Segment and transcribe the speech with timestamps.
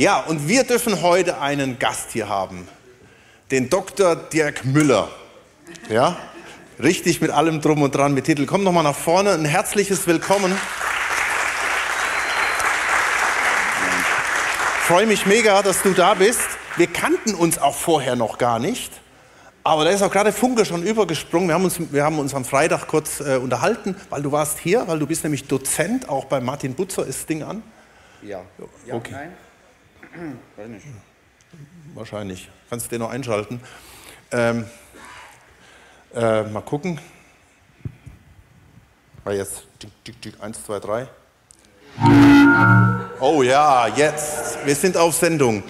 [0.00, 2.68] Ja, und wir dürfen heute einen Gast hier haben,
[3.50, 4.14] den Dr.
[4.14, 5.08] Dirk Müller.
[5.90, 6.16] Ja,
[6.80, 8.46] richtig mit allem drum und dran mit Titel.
[8.46, 10.56] Komm noch mal nach vorne, ein herzliches Willkommen.
[14.78, 16.46] Ich freue mich mega, dass du da bist.
[16.76, 18.92] Wir kannten uns auch vorher noch gar nicht.
[19.64, 21.48] Aber da ist auch gerade Funke schon übergesprungen.
[21.48, 24.86] Wir haben uns, wir haben uns am Freitag kurz äh, unterhalten, weil du warst hier,
[24.86, 27.64] weil du bist nämlich Dozent, auch bei Martin Butzer ist das Ding an.
[28.22, 28.42] Ja.
[28.86, 29.10] ja okay.
[29.12, 29.47] Nein.
[30.56, 30.86] Weiß nicht.
[31.94, 32.50] Wahrscheinlich.
[32.70, 33.60] Kannst du den noch einschalten.
[34.30, 34.66] Ähm,
[36.14, 37.00] äh, mal gucken.
[39.24, 39.66] War jetzt.
[39.78, 41.08] Tick, tick, eins, zwei, drei.
[43.20, 44.58] Oh ja, jetzt.
[44.64, 45.62] Wir sind auf Sendung.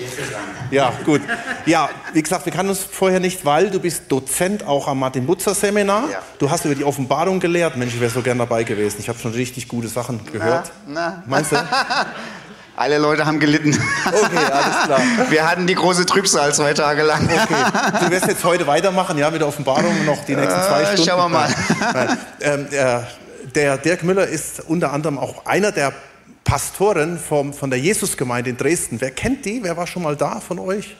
[0.70, 1.22] Ja, gut.
[1.64, 5.26] Ja, wie gesagt, wir kannten uns vorher nicht, weil du bist Dozent auch am Martin
[5.26, 6.10] Butzer Seminar.
[6.10, 6.22] Ja.
[6.38, 7.76] Du hast über die Offenbarung gelehrt.
[7.76, 8.98] Mensch, ich wäre so gern dabei gewesen.
[9.00, 10.70] Ich habe schon richtig gute Sachen gehört.
[10.86, 11.22] Na, na.
[11.26, 11.56] Meinst du?
[12.78, 13.76] Alle Leute haben gelitten.
[14.06, 15.00] Okay, alles klar.
[15.30, 17.24] Wir hatten die große Trübsal zwei Tage lang.
[17.28, 18.04] Okay.
[18.04, 21.10] Du wirst jetzt heute weitermachen, ja, mit der Offenbarung noch die nächsten zwei Äh, Stunden.
[21.10, 22.18] schauen wir mal.
[22.40, 23.00] Ähm, äh,
[23.54, 25.92] der Dirk Müller ist unter anderem auch einer der
[26.44, 29.00] Pastoren vom, von der Jesusgemeinde in Dresden.
[29.00, 29.62] Wer kennt die?
[29.64, 30.96] Wer war schon mal da von euch?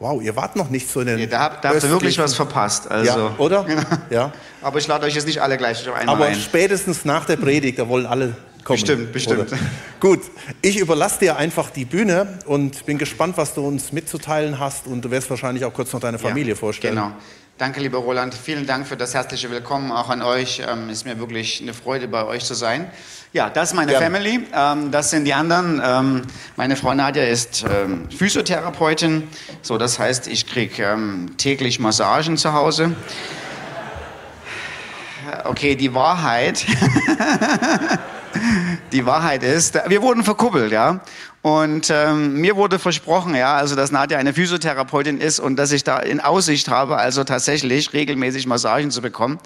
[0.00, 1.16] Wow, ihr wart noch nicht so in den.
[1.16, 2.90] Nee, da habt, da habt ihr wirklich was verpasst.
[2.90, 3.18] Also.
[3.18, 3.62] Ja, oder?
[3.64, 3.82] Genau.
[4.10, 4.32] Ja.
[4.62, 6.34] Aber ich lade euch jetzt nicht alle gleich auf einmal Aber ein.
[6.34, 8.34] spätestens nach der Predigt, da wollen alle
[8.70, 8.80] kommen.
[8.80, 9.52] Bestimmt, bestimmt.
[9.52, 9.58] Oder?
[10.00, 10.20] Gut,
[10.62, 14.86] ich überlasse dir einfach die Bühne und bin gespannt, was du uns mitzuteilen hast.
[14.86, 16.94] Und du wirst wahrscheinlich auch kurz noch deine Familie Ja, vorstellen.
[16.94, 17.12] Genau.
[17.58, 18.34] Danke, lieber Roland.
[18.34, 20.62] Vielen Dank für das herzliche Willkommen auch an euch.
[20.66, 22.90] Ähm, ist mir wirklich eine Freude, bei euch zu sein.
[23.34, 24.06] Ja, das ist meine Gerne.
[24.06, 24.40] Family.
[24.54, 25.80] Ähm, das sind die anderen.
[25.84, 26.22] Ähm,
[26.56, 29.28] meine Frau Nadja ist ähm, Physiotherapeutin.
[29.60, 32.92] So, das heißt, ich kriege ähm, täglich Massagen zu Hause.
[35.44, 36.64] Okay, die Wahrheit.
[38.92, 41.00] Die Wahrheit ist, wir wurden verkuppelt, ja.
[41.42, 45.84] Und ähm, mir wurde versprochen, ja, also dass Nadja eine Physiotherapeutin ist und dass ich
[45.84, 49.38] da in Aussicht habe, also tatsächlich regelmäßig Massagen zu bekommen.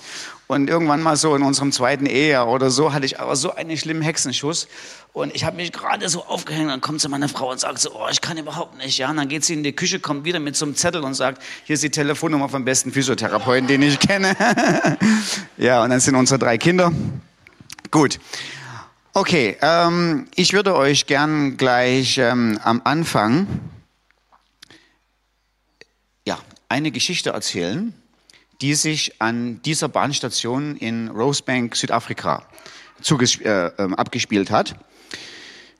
[0.46, 3.76] Und irgendwann mal so in unserem zweiten Ehejahr oder so hatte ich aber so einen
[3.76, 4.66] schlimmen Hexenschuss.
[5.12, 7.92] Und ich habe mich gerade so aufgehängt, dann kommt zu meiner Frau und sagt so,
[7.94, 9.10] oh, ich kann überhaupt nicht, ja.
[9.10, 11.40] Und dann geht sie in die Küche, kommt wieder mit so einem Zettel und sagt,
[11.64, 14.34] hier ist die Telefonnummer vom besten Physiotherapeuten, den ich kenne.
[15.58, 16.92] ja, und dann sind unsere drei Kinder.
[17.90, 18.18] Gut.
[19.16, 23.46] Okay, ähm, ich würde euch gern gleich ähm, am Anfang
[26.26, 26.36] ja,
[26.68, 27.94] eine Geschichte erzählen,
[28.60, 32.42] die sich an dieser Bahnstation in Rosebank, Südafrika
[33.08, 34.74] äh, ähm, abgespielt hat.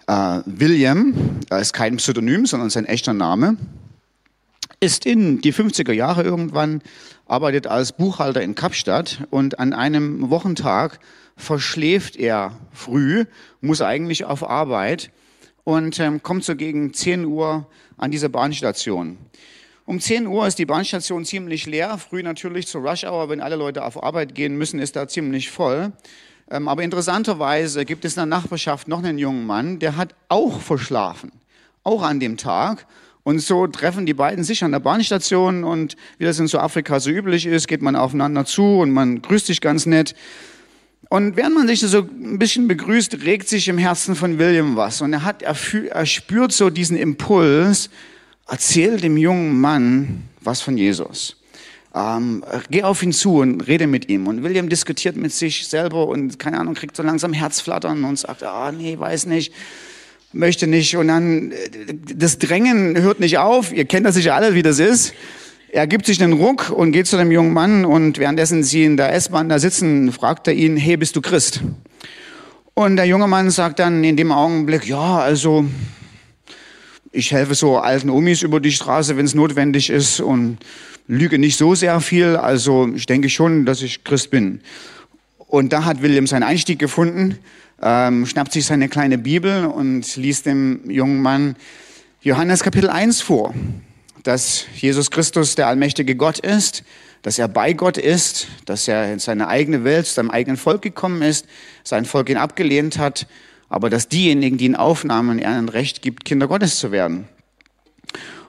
[0.06, 3.56] Äh, William, er ist kein Pseudonym, sondern sein echter Name,
[4.78, 6.83] ist in die 50er Jahre irgendwann,
[7.27, 11.01] arbeitet als Buchhalter in Kapstadt und an einem Wochentag
[11.37, 13.25] verschläft er früh,
[13.61, 15.11] muss eigentlich auf Arbeit
[15.65, 19.19] und ähm, kommt so gegen 10 Uhr an diese Bahnstation.
[19.87, 23.56] Um 10 Uhr ist die Bahnstation ziemlich leer, früh natürlich zur Rush Hour, wenn alle
[23.56, 25.93] Leute auf Arbeit gehen müssen, ist da ziemlich voll.
[26.51, 30.61] Ähm, aber interessanterweise gibt es in der Nachbarschaft noch einen jungen Mann, der hat auch
[30.61, 31.33] verschlafen,
[31.83, 32.87] auch an dem Tag.
[33.25, 37.11] Und so treffen die beiden sich an der Bahnstation und wie das in Südafrika so
[37.11, 40.15] üblich ist, geht man aufeinander zu und man grüßt sich ganz nett.
[41.09, 45.01] Und während man sich so ein bisschen begrüßt, regt sich im Herzen von William was.
[45.01, 47.89] Und er hat, er, fühl, er spürt so diesen Impuls,
[48.47, 51.37] erzähl dem jungen Mann was von Jesus.
[51.95, 54.27] Ähm, geh auf ihn zu und rede mit ihm.
[54.27, 58.43] Und William diskutiert mit sich selber und, keine Ahnung, kriegt so langsam Herzflattern und sagt,
[58.43, 59.55] ah, nee, weiß nicht,
[60.34, 60.97] möchte nicht.
[60.97, 63.72] Und dann, äh, das Drängen hört nicht auf.
[63.72, 65.15] Ihr kennt das sicher alle, wie das ist.
[65.71, 68.97] Er gibt sich einen Ruck und geht zu dem jungen Mann und währenddessen sie in
[68.97, 71.62] der S-Bahn da sitzen, fragt er ihn, hey, bist du Christ?
[72.75, 75.65] Und der junge Mann sagt dann in dem Augenblick, ja, also
[77.11, 80.59] ich helfe so alten Omis über die Straße, wenn es notwendig ist und
[81.06, 82.37] lüge nicht so sehr viel.
[82.37, 84.61] Also ich denke schon, dass ich Christ bin.
[85.39, 87.39] Und da hat William seinen Einstieg gefunden,
[87.84, 91.55] ähm, schnappt sich seine kleine Bibel und liest dem jungen Mann
[92.22, 93.53] Johannes Kapitel 1 vor,
[94.23, 96.82] dass Jesus Christus der allmächtige Gott ist,
[97.20, 100.81] dass er bei Gott ist, dass er in seine eigene Welt, zu seinem eigenen Volk
[100.81, 101.47] gekommen ist,
[101.85, 103.26] sein Volk ihn abgelehnt hat,
[103.69, 107.29] aber dass diejenigen, die ihn aufnahmen, er ein Recht gibt, Kinder Gottes zu werden.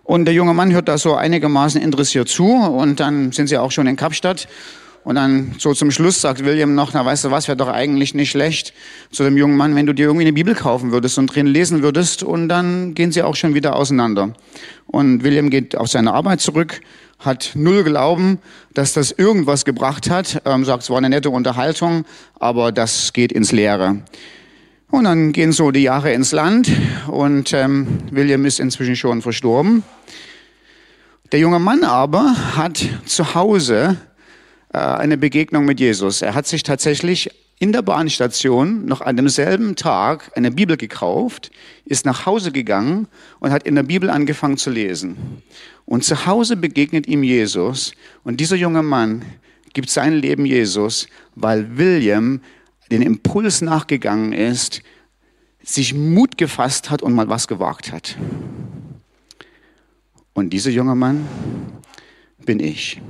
[0.06, 3.72] Und der junge Mann hört da so einigermaßen interessiert zu und dann sind sie auch
[3.72, 4.48] schon in Kapstadt.
[5.06, 8.16] Und dann so zum Schluss sagt William noch, na weißt du was, wäre doch eigentlich
[8.16, 8.74] nicht schlecht
[9.12, 11.84] zu dem jungen Mann, wenn du dir irgendwie eine Bibel kaufen würdest und drin lesen
[11.84, 12.24] würdest.
[12.24, 14.34] Und dann gehen sie auch schon wieder auseinander.
[14.88, 16.82] Und William geht auf seine Arbeit zurück,
[17.20, 18.40] hat null Glauben,
[18.74, 22.06] dass das irgendwas gebracht hat, ähm, sagt, es war eine nette Unterhaltung,
[22.40, 23.98] aber das geht ins Leere.
[24.90, 26.72] Und dann gehen so die Jahre ins Land
[27.08, 29.84] und ähm, William ist inzwischen schon verstorben.
[31.32, 33.98] Der junge Mann aber hat zu Hause
[34.76, 36.22] eine Begegnung mit Jesus.
[36.22, 37.30] Er hat sich tatsächlich
[37.60, 41.52] in der Bahnstation noch an demselben Tag eine Bibel gekauft,
[41.86, 43.08] ist nach Hause gegangen
[43.40, 45.42] und hat in der Bibel angefangen zu lesen.
[45.86, 47.94] Und zu Hause begegnet ihm Jesus
[48.24, 49.24] und dieser junge Mann
[49.74, 52.42] gibt sein Leben Jesus, weil William
[52.92, 54.82] den Impuls nachgegangen ist,
[55.64, 58.18] sich Mut gefasst hat und mal was gewagt hat.
[60.34, 61.28] Und dieser junge Mann
[62.46, 63.02] bin ich.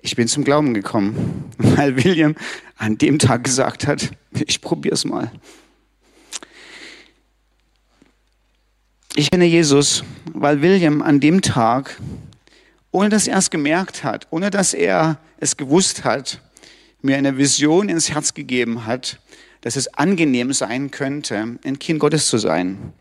[0.00, 2.36] Ich bin zum Glauben gekommen, weil William
[2.76, 4.10] an dem Tag gesagt hat,
[4.46, 5.30] ich probiere es mal.
[9.14, 12.00] Ich kenne Jesus, weil William an dem Tag,
[12.92, 16.40] ohne dass er es gemerkt hat, ohne dass er es gewusst hat,
[17.02, 19.18] mir eine Vision ins Herz gegeben hat,
[19.66, 22.92] dass es angenehm sein könnte, ein Kind Gottes zu sein.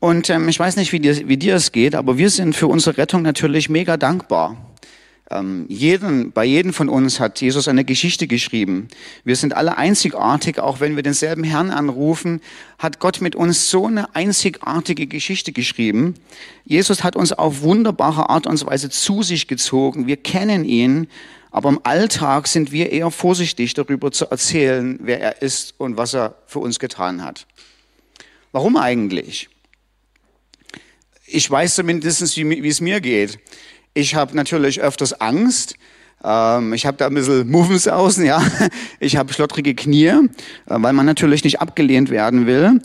[0.00, 2.66] Und ähm, ich weiß nicht, wie dir, wie dir es geht, aber wir sind für
[2.66, 4.56] unsere Rettung natürlich mega dankbar.
[5.30, 8.88] Ähm, jeden, bei jedem von uns hat Jesus eine Geschichte geschrieben.
[9.22, 12.40] Wir sind alle einzigartig, auch wenn wir denselben Herrn anrufen,
[12.76, 16.14] hat Gott mit uns so eine einzigartige Geschichte geschrieben.
[16.64, 20.08] Jesus hat uns auf wunderbare Art und Weise zu sich gezogen.
[20.08, 21.06] Wir kennen ihn,
[21.50, 26.14] aber im Alltag sind wir eher vorsichtig darüber zu erzählen, wer er ist und was
[26.14, 27.46] er für uns getan hat.
[28.52, 29.48] Warum eigentlich?
[31.26, 33.38] Ich weiß zumindest, wie, wie es mir geht.
[33.94, 35.74] Ich habe natürlich öfters Angst.
[36.22, 38.42] Ähm, ich habe da ein bisschen Movens außen, ja.
[39.00, 40.28] Ich habe schlottrige Knie, äh,
[40.66, 42.80] weil man natürlich nicht abgelehnt werden will.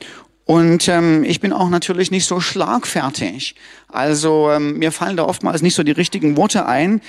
[0.46, 3.56] Und ähm, ich bin auch natürlich nicht so schlagfertig.
[3.88, 7.02] Also ähm, mir fallen da oftmals nicht so die richtigen Worte ein.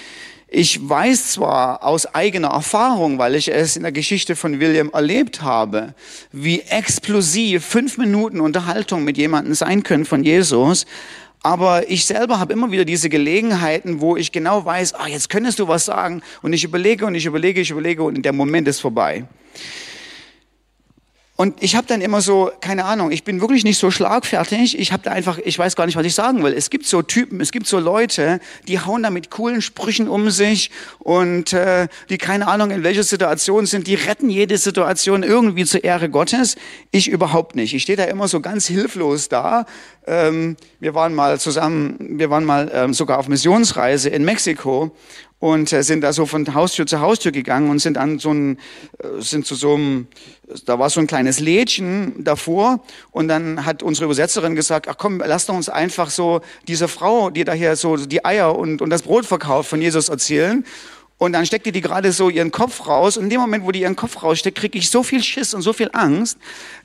[0.48, 5.42] Ich weiß zwar aus eigener Erfahrung, weil ich es in der Geschichte von William erlebt
[5.42, 5.94] habe,
[6.30, 10.86] wie explosiv fünf Minuten Unterhaltung mit jemandem sein können von Jesus,
[11.42, 15.58] aber ich selber habe immer wieder diese Gelegenheiten, wo ich genau weiß, ah, jetzt könntest
[15.60, 16.22] du was sagen.
[16.42, 19.24] Und ich überlege und ich überlege, ich überlege und der Moment ist vorbei.
[21.36, 24.78] Und ich habe dann immer so, keine Ahnung, ich bin wirklich nicht so schlagfertig.
[24.78, 26.54] Ich habe da einfach, ich weiß gar nicht, was ich sagen will.
[26.54, 30.30] Es gibt so Typen, es gibt so Leute, die hauen da mit coolen Sprüchen um
[30.30, 35.66] sich und äh, die keine Ahnung in welcher Situation sind, die retten jede Situation irgendwie
[35.66, 36.56] zur Ehre Gottes.
[36.90, 37.74] Ich überhaupt nicht.
[37.74, 39.66] Ich stehe da immer so ganz hilflos da.
[40.06, 44.96] Ähm, wir waren mal zusammen, wir waren mal ähm, sogar auf Missionsreise in Mexiko
[45.38, 48.58] und äh, sind da so von Haustür zu Haustür gegangen und sind an so ein,
[48.98, 50.06] äh, sind zu so einem,
[50.64, 52.80] da war so ein kleines Lädchen davor
[53.10, 57.30] und dann hat unsere Übersetzerin gesagt, ach komm, lass doch uns einfach so diese Frau,
[57.30, 60.64] die da hier so die Eier und, und das Brot verkauft, von Jesus erzählen.
[61.18, 63.16] Und dann steckte die gerade so ihren Kopf raus.
[63.16, 65.62] Und in dem Moment, wo die ihren Kopf raussteckt, kriege ich so viel Schiss und
[65.62, 66.36] so viel Angst.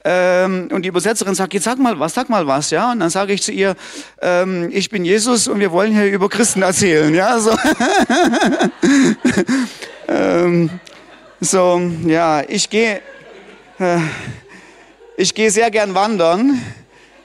[0.06, 2.94] Ähm, und die Übersetzerin sagt, jetzt sag mal was, sag mal was, ja.
[2.94, 3.76] Und dann sage ich zu ihr,
[4.22, 7.40] ähm, ich bin Jesus und wir wollen hier über Christen erzählen, ja.
[7.40, 7.52] So,
[10.08, 10.70] ähm,
[11.42, 13.02] so ja, ich gehe,
[13.80, 13.98] äh,
[15.18, 16.62] ich gehe sehr gern wandern.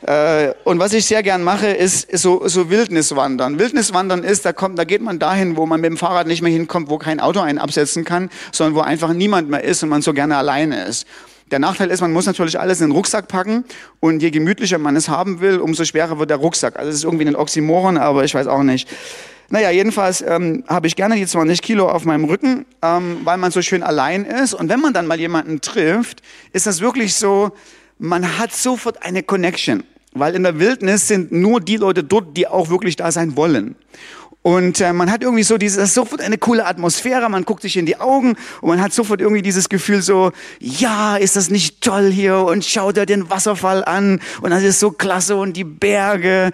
[0.06, 3.58] Äh, und was ich sehr gern mache, ist, so, so Wildniswandern.
[3.58, 6.52] Wildniswandern ist, da kommt, da geht man dahin, wo man mit dem Fahrrad nicht mehr
[6.52, 10.02] hinkommt, wo kein Auto einen absetzen kann, sondern wo einfach niemand mehr ist und man
[10.02, 11.08] so gerne alleine ist.
[11.50, 13.64] Der Nachteil ist, man muss natürlich alles in den Rucksack packen
[13.98, 16.76] und je gemütlicher man es haben will, umso schwerer wird der Rucksack.
[16.76, 18.88] Also es ist irgendwie ein Oxymoron, aber ich weiß auch nicht.
[19.48, 23.50] Naja, jedenfalls ähm, habe ich gerne die 20 Kilo auf meinem Rücken, ähm, weil man
[23.50, 24.54] so schön allein ist.
[24.54, 27.52] Und wenn man dann mal jemanden trifft, ist das wirklich so,
[27.98, 29.82] man hat sofort eine Connection.
[30.18, 33.76] Weil in der Wildnis sind nur die Leute dort, die auch wirklich da sein wollen.
[34.46, 37.84] Und äh, man hat irgendwie so dieses sofort eine coole Atmosphäre, man guckt sich in
[37.84, 40.30] die Augen und man hat sofort irgendwie dieses Gefühl so,
[40.60, 44.78] ja, ist das nicht toll hier und schaut dir den Wasserfall an und das ist
[44.78, 46.52] so klasse und die Berge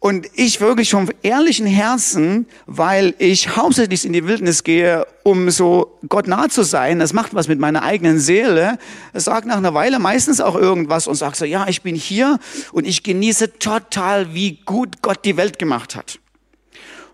[0.00, 5.98] und ich wirklich vom ehrlichen Herzen, weil ich hauptsächlich in die Wildnis gehe, um so
[6.08, 8.78] Gott nah zu sein, das macht was mit meiner eigenen Seele,
[9.12, 12.38] sagt nach einer Weile meistens auch irgendwas und sagt so, ja, ich bin hier
[12.72, 16.18] und ich genieße total, wie gut Gott die Welt gemacht hat.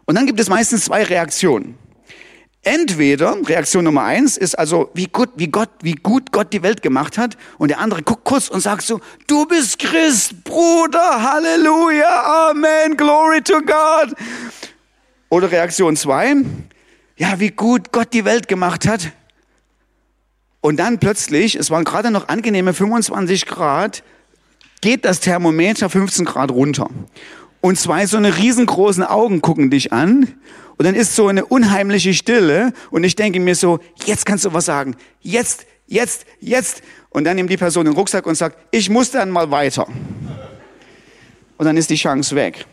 [0.05, 1.76] Und dann gibt es meistens zwei Reaktionen.
[2.66, 6.82] Entweder Reaktion Nummer eins ist also, wie gut, wie Gott, wie gut Gott die Welt
[6.82, 7.37] gemacht hat.
[7.58, 13.40] Und der andere guckt kurz und sagt so, du bist Christ, Bruder, Halleluja, Amen, Glory
[13.40, 14.16] to God.
[15.28, 16.35] Oder Reaktion zwei,
[17.16, 19.12] ja, wie gut Gott die Welt gemacht hat.
[20.61, 24.02] Und dann plötzlich, es waren gerade noch angenehme 25 Grad,
[24.80, 26.90] geht das Thermometer 15 Grad runter.
[27.61, 30.35] und zwei so eine riesengroßen Augen gucken dich an
[30.78, 34.52] und dann ist so eine unheimliche Stille und ich denke mir so, jetzt kannst du
[34.52, 36.83] was sagen, jetzt, jetzt, jetzt.
[37.11, 39.87] Und dann nimmt die Person den Rucksack und sagt, ich muss dann mal weiter.
[41.56, 42.66] Und dann ist die Chance weg.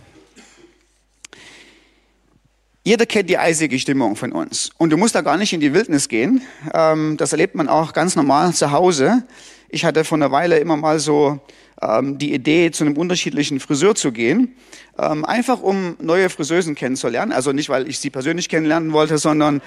[2.86, 4.72] Jeder kennt die eisige Stimmung von uns.
[4.77, 6.41] Und du musst da gar nicht in die Wildnis gehen.
[6.74, 9.24] Ähm, das erlebt man auch ganz normal zu Hause.
[9.69, 11.39] Ich hatte vor einer Weile immer mal so
[11.83, 14.55] ähm, die Idee, zu einem unterschiedlichen Friseur zu gehen.
[14.97, 17.31] Ähm, einfach um neue Friseusen kennenzulernen.
[17.31, 19.61] Also nicht, weil ich sie persönlich kennenlernen wollte, sondern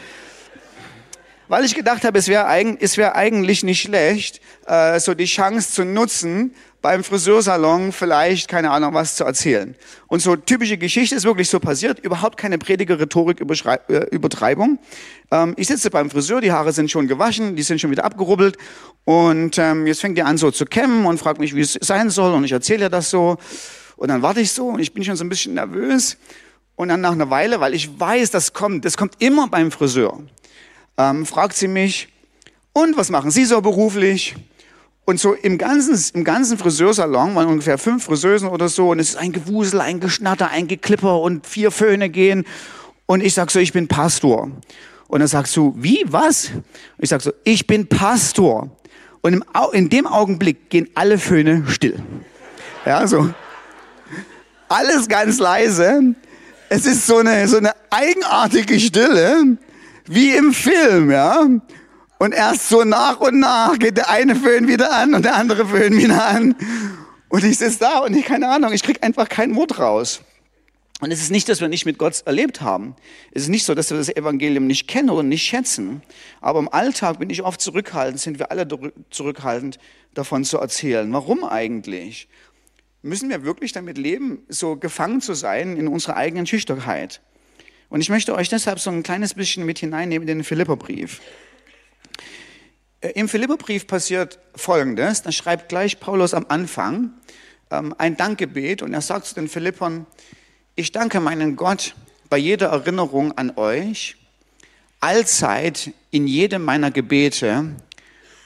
[1.48, 5.72] weil ich gedacht habe, es wäre eigen, wär eigentlich nicht schlecht, äh, so die Chance
[5.72, 9.74] zu nutzen, beim Friseursalon vielleicht, keine Ahnung, was zu erzählen.
[10.06, 13.40] Und so typische Geschichte ist wirklich so passiert, überhaupt keine prediger Rhetorik
[14.12, 14.78] äh.
[15.30, 18.56] Ähm, ich sitze beim Friseur, die Haare sind schon gewaschen, die sind schon wieder abgerubbelt
[19.06, 22.10] und ähm, jetzt fängt er an so zu kämmen und fragt mich, wie es sein
[22.10, 23.38] soll und ich erzähle ihr das so
[23.96, 26.18] und dann warte ich so und ich bin schon so ein bisschen nervös
[26.74, 30.20] und dann nach einer Weile, weil ich weiß, das kommt, das kommt immer beim Friseur,
[30.98, 32.08] ähm, fragt sie mich,
[32.76, 34.36] und was machen Sie so beruflich?
[35.06, 39.10] Und so im ganzen, im ganzen Friseursalon waren ungefähr fünf Friseusen oder so und es
[39.10, 42.44] ist ein Gewusel, ein Geschnatter, ein Geklipper und vier Föhne gehen.
[43.06, 44.50] Und ich sag so, ich bin Pastor.
[45.08, 46.50] Und dann sagst du, wie, was?
[46.98, 48.68] Ich sag so, ich bin Pastor.
[49.26, 51.98] Und im, in dem Augenblick gehen alle Föhne still.
[52.84, 53.28] Ja, so.
[54.68, 56.14] Alles ganz leise.
[56.68, 59.56] Es ist so eine, so eine eigenartige Stille,
[60.04, 61.44] wie im Film, ja.
[62.18, 65.66] Und erst so nach und nach geht der eine Föhn wieder an und der andere
[65.66, 66.54] Föhn wieder an.
[67.28, 70.20] Und ich sitze da und ich, keine Ahnung, ich krieg einfach keinen Mut raus.
[71.00, 72.96] Und es ist nicht, dass wir nicht mit Gott erlebt haben.
[73.32, 76.02] Es ist nicht so, dass wir das Evangelium nicht kennen oder nicht schätzen.
[76.40, 78.66] Aber im Alltag bin ich oft zurückhaltend, sind wir alle
[79.10, 79.78] zurückhaltend,
[80.14, 81.12] davon zu erzählen.
[81.12, 82.28] Warum eigentlich?
[83.02, 87.20] Müssen wir wirklich damit leben, so gefangen zu sein in unserer eigenen Schüchternheit?
[87.90, 91.20] Und ich möchte euch deshalb so ein kleines bisschen mit hineinnehmen in den Philipperbrief.
[93.00, 95.22] Äh, Im Philipperbrief passiert Folgendes.
[95.22, 97.12] Da schreibt gleich Paulus am Anfang
[97.70, 100.06] ähm, ein Dankgebet und er sagt zu den Philippern,
[100.78, 101.94] ich danke meinen Gott
[102.28, 104.16] bei jeder Erinnerung an euch,
[105.00, 107.74] allzeit in jedem meiner Gebete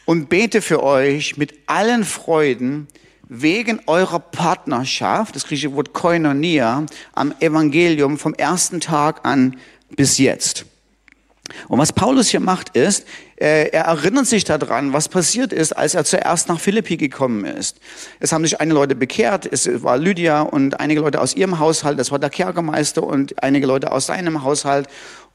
[0.06, 2.86] und bete für euch mit allen Freuden
[3.28, 9.56] wegen eurer Partnerschaft, das griechische Wort Koinonia, am Evangelium vom ersten Tag an
[9.90, 10.66] bis jetzt.
[11.68, 15.94] Und was Paulus hier macht, ist, äh, er erinnert sich daran, was passiert ist, als
[15.94, 17.78] er zuerst nach Philippi gekommen ist.
[18.18, 21.98] Es haben sich einige Leute bekehrt, es war Lydia und einige Leute aus ihrem Haushalt,
[21.98, 24.88] das war der Kerkermeister und einige Leute aus seinem Haushalt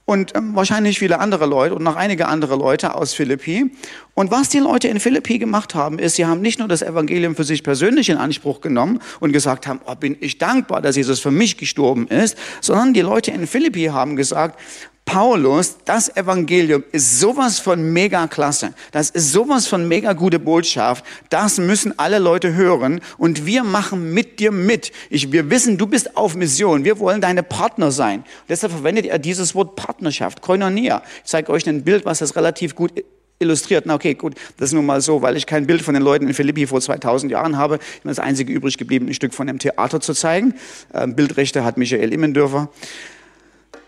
[0.05, 3.71] und ähm, wahrscheinlich viele andere Leute und noch einige andere Leute aus Philippi.
[4.13, 7.35] Und was die Leute in Philippi gemacht haben, ist, sie haben nicht nur das Evangelium
[7.35, 11.19] für sich persönlich in Anspruch genommen und gesagt haben, oh, bin ich dankbar, dass Jesus
[11.19, 14.59] für mich gestorben ist, sondern die Leute in Philippi haben gesagt,
[15.05, 18.73] Paulus, das Evangelium ist sowas von mega klasse.
[18.91, 21.05] Das ist sowas von mega gute Botschaft.
[21.29, 24.91] Das müssen alle Leute hören und wir machen mit dir mit.
[25.11, 26.83] Ich, wir wissen, du bist auf Mission.
[26.83, 28.19] Wir wollen deine Partner sein.
[28.19, 31.03] Und deshalb verwendet er dieses Wort Partnerschaft, Koinonia.
[31.23, 32.91] Ich zeige euch ein Bild, was das relativ gut
[33.39, 33.85] illustriert.
[33.85, 36.27] Na okay, gut, das ist nun mal so, weil ich kein Bild von den Leuten
[36.27, 37.79] in Philippi vor 2000 Jahren habe.
[37.95, 40.55] Ich bin das einzige übrig geblieben, ein Stück von dem Theater zu zeigen.
[40.93, 42.69] Ähm, Bildrechte hat Michael Immendörfer.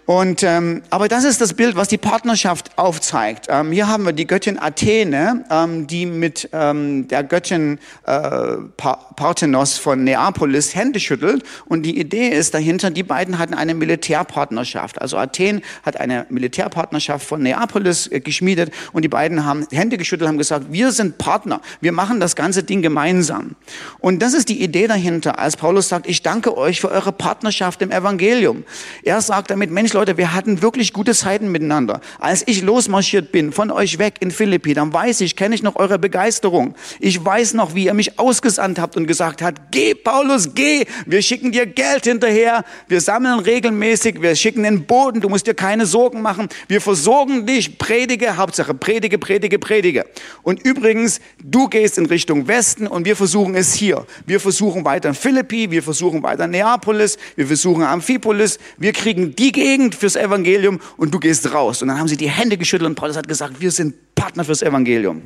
[0.08, 3.48] Und, ähm, aber das ist das Bild, was die Partnerschaft aufzeigt.
[3.50, 9.78] Ähm, hier haben wir die Göttin Athene, ähm, die mit ähm, der Göttin äh, Parthenos
[9.78, 11.44] von Neapolis Hände schüttelt.
[11.66, 15.02] Und die Idee ist dahinter, die beiden hatten eine Militärpartnerschaft.
[15.02, 20.30] Also Athen hat eine Militärpartnerschaft von Neapolis äh, geschmiedet und die beiden haben Hände geschüttelt,
[20.30, 23.58] haben gesagt, wir sind Partner, wir machen das ganze Ding gemeinsam.
[24.00, 27.82] Und das ist die Idee dahinter, als Paulus sagt, ich danke euch für eure Partnerschaft
[27.82, 28.64] im Evangelium.
[29.04, 32.01] Er sagt damit, Mensch, Leute, wir hatten wirklich gute Zeiten miteinander.
[32.20, 35.75] Als ich losmarschiert bin von euch weg in Philippi, dann weiß ich, kenne ich noch
[35.75, 36.75] eure Begeisterung.
[37.00, 41.24] Ich weiß noch, wie ihr mich ausgesandt habt und gesagt habt, geh Paulus, geh, wir
[41.24, 45.88] schicken dir Geld hinterher, wir sammeln regelmäßig, wir schicken den Boden, du musst dir keine
[45.88, 50.06] Sorgen machen, wir versorgen dich, predige, Hauptsache predige, predige, predige.
[50.44, 54.06] Und übrigens, du gehst in Richtung Westen und wir versuchen es hier.
[54.27, 59.36] Wir versuchen weiter in Philippi, wir versuchen weiter in Neapolis, wir versuchen Amphipolis, wir kriegen
[59.36, 61.82] die Gegend, Punkt fürs Evangelium und du gehst raus.
[61.82, 64.62] Und dann haben sie die Hände geschüttelt und Paulus hat gesagt, wir sind Partner fürs
[64.62, 65.22] Evangelium.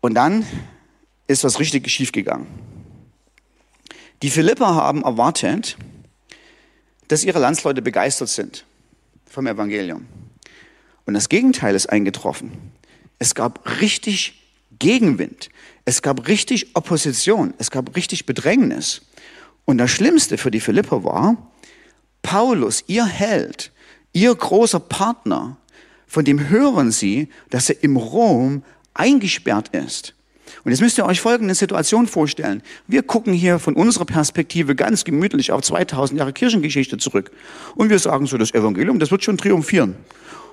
[0.00, 0.46] Und dann
[1.26, 2.46] ist was richtig schiefgegangen.
[4.22, 5.76] Die Philipper haben erwartet,
[7.08, 8.64] dass ihre Landsleute begeistert sind
[9.26, 10.06] vom Evangelium.
[11.04, 12.52] Und das Gegenteil ist eingetroffen.
[13.18, 14.42] Es gab richtig
[14.78, 15.50] Gegenwind.
[15.84, 17.52] Es gab richtig Opposition.
[17.58, 19.02] Es gab richtig Bedrängnis.
[19.66, 21.36] Und das Schlimmste für die Philipper war,
[22.28, 23.72] Paulus, ihr Held,
[24.12, 25.56] ihr großer Partner,
[26.06, 30.12] von dem hören sie, dass er im Rom eingesperrt ist.
[30.62, 32.62] Und jetzt müsst ihr euch folgende Situation vorstellen.
[32.86, 37.30] Wir gucken hier von unserer Perspektive ganz gemütlich auf 2000 Jahre Kirchengeschichte zurück.
[37.76, 39.96] Und wir sagen so, das Evangelium, das wird schon triumphieren.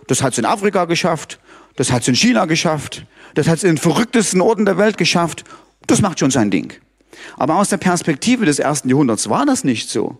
[0.07, 1.39] Das hat es in Afrika geschafft,
[1.75, 4.97] das hat es in China geschafft, das hat es in den verrücktesten Orten der Welt
[4.97, 5.43] geschafft.
[5.87, 6.71] Das macht schon sein Ding.
[7.35, 10.17] Aber aus der Perspektive des ersten Jahrhunderts war das nicht so.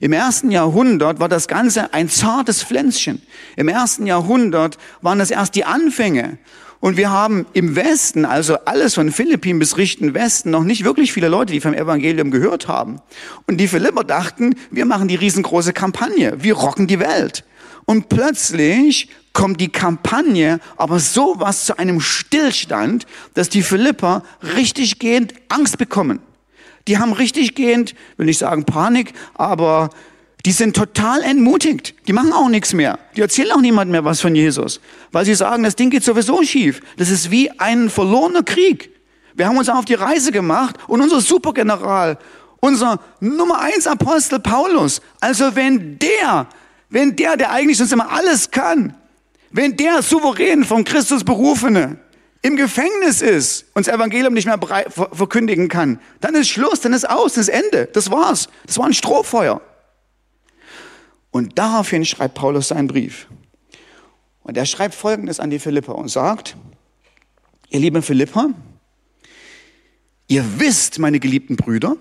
[0.00, 3.22] Im ersten Jahrhundert war das Ganze ein zartes Pflänzchen.
[3.56, 6.38] Im ersten Jahrhundert waren das erst die Anfänge.
[6.80, 11.14] Und wir haben im Westen, also alles von Philippinen bis Richten Westen, noch nicht wirklich
[11.14, 13.00] viele Leute, die vom Evangelium gehört haben.
[13.46, 17.44] Und die Philipper dachten, wir machen die riesengroße Kampagne, wir rocken die Welt.
[17.86, 24.22] Und plötzlich kommt die Kampagne aber sowas zu einem Stillstand, dass die Philipper
[24.54, 26.20] richtig gehend Angst bekommen.
[26.86, 29.90] Die haben richtig gehend, will nicht sagen Panik, aber
[30.44, 31.94] die sind total entmutigt.
[32.06, 32.98] Die machen auch nichts mehr.
[33.16, 36.42] Die erzählen auch niemand mehr was von Jesus, weil sie sagen, das Ding geht sowieso
[36.42, 36.80] schief.
[36.98, 38.90] Das ist wie ein verlorener Krieg.
[39.34, 42.18] Wir haben uns auf die Reise gemacht und unser Supergeneral,
[42.60, 46.46] unser Nummer eins Apostel Paulus, also wenn der,
[46.90, 48.94] wenn der, der eigentlich sonst immer alles kann,
[49.50, 51.98] wenn der souverän von Christus berufene
[52.44, 54.60] im Gefängnis ist und das Evangelium nicht mehr
[55.12, 57.88] verkündigen kann, dann ist Schluss, dann ist aus, dann ist Ende.
[57.90, 58.50] Das war's.
[58.66, 59.62] Das war ein Strohfeuer.
[61.30, 63.28] Und daraufhin schreibt Paulus seinen Brief.
[64.42, 66.54] Und er schreibt Folgendes an die Philipper und sagt,
[67.70, 68.50] ihr lieben Philipper,
[70.28, 71.96] ihr wisst, meine geliebten Brüder,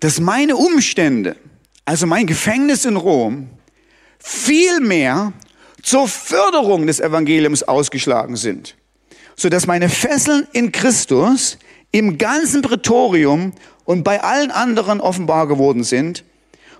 [0.00, 1.36] dass meine Umstände,
[1.84, 3.48] also mein Gefängnis in Rom,
[4.18, 5.32] viel mehr
[5.84, 8.74] zur Förderung des Evangeliums ausgeschlagen sind
[9.36, 11.58] so dass meine Fesseln in Christus
[11.92, 13.52] im ganzen Prätorium
[13.84, 16.24] und bei allen anderen offenbar geworden sind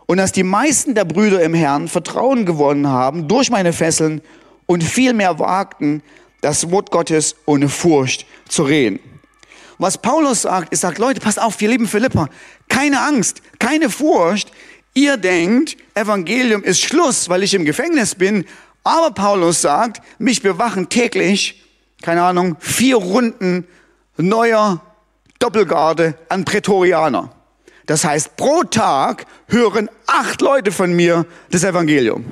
[0.07, 4.23] und dass die meisten der Brüder im Herrn Vertrauen gewonnen haben durch meine Fesseln
[4.67, 6.03] und viel mehr wagten,
[6.41, 9.01] das Wort Gottes ohne Furcht zu reden.
[9.79, 12.29] Was Paulus sagt, ist, sagt, Leute, passt auf, wir lieben Philippa,
[12.69, 14.51] keine Angst, keine Furcht.
[14.95, 18.47] Ihr denkt, Evangelium ist Schluss, weil ich im Gefängnis bin.
[18.85, 21.63] Aber Paulus sagt, mich bewachen täglich
[22.07, 23.67] keine Ahnung, vier Runden
[24.17, 24.81] neuer
[25.41, 27.33] Doppelgarde an Prätorianer.
[27.87, 32.25] Das heißt, pro Tag hören acht Leute von mir das Evangelium.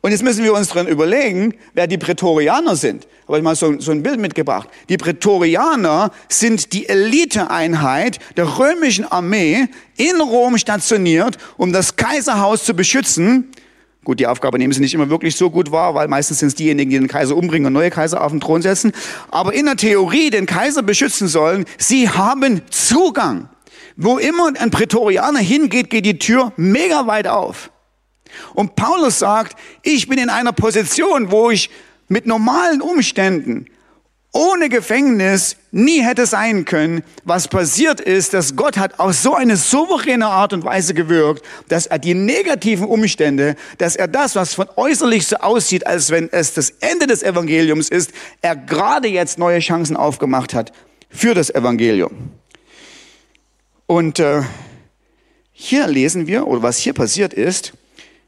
[0.00, 3.06] Und jetzt müssen wir uns dran überlegen, wer die Prätorianer sind.
[3.26, 4.70] Habe ich mal so, so ein Bild mitgebracht.
[4.88, 12.72] Die Prätorianer sind die Eliteeinheit der römischen Armee in Rom stationiert, um das Kaiserhaus zu
[12.72, 13.50] beschützen
[14.08, 16.54] Gut, die Aufgabe nehmen sie nicht immer wirklich so gut wahr, weil meistens sind es
[16.54, 18.92] diejenigen, die den Kaiser umbringen und neue Kaiser auf den Thron setzen.
[19.30, 23.50] Aber in der Theorie den Kaiser beschützen sollen, sie haben Zugang.
[23.96, 27.70] Wo immer ein Prätorianer hingeht, geht die Tür mega weit auf.
[28.54, 31.68] Und Paulus sagt, ich bin in einer Position, wo ich
[32.08, 33.66] mit normalen Umständen
[34.32, 37.02] ohne Gefängnis nie hätte sein können.
[37.24, 41.86] Was passiert ist, dass Gott hat auf so eine souveräne Art und Weise gewirkt, dass
[41.86, 46.54] er die negativen Umstände, dass er das, was von äußerlich so aussieht, als wenn es
[46.54, 48.12] das Ende des Evangeliums ist,
[48.42, 50.72] er gerade jetzt neue Chancen aufgemacht hat
[51.08, 52.30] für das Evangelium.
[53.86, 54.42] Und äh,
[55.52, 57.72] hier lesen wir, oder was hier passiert ist,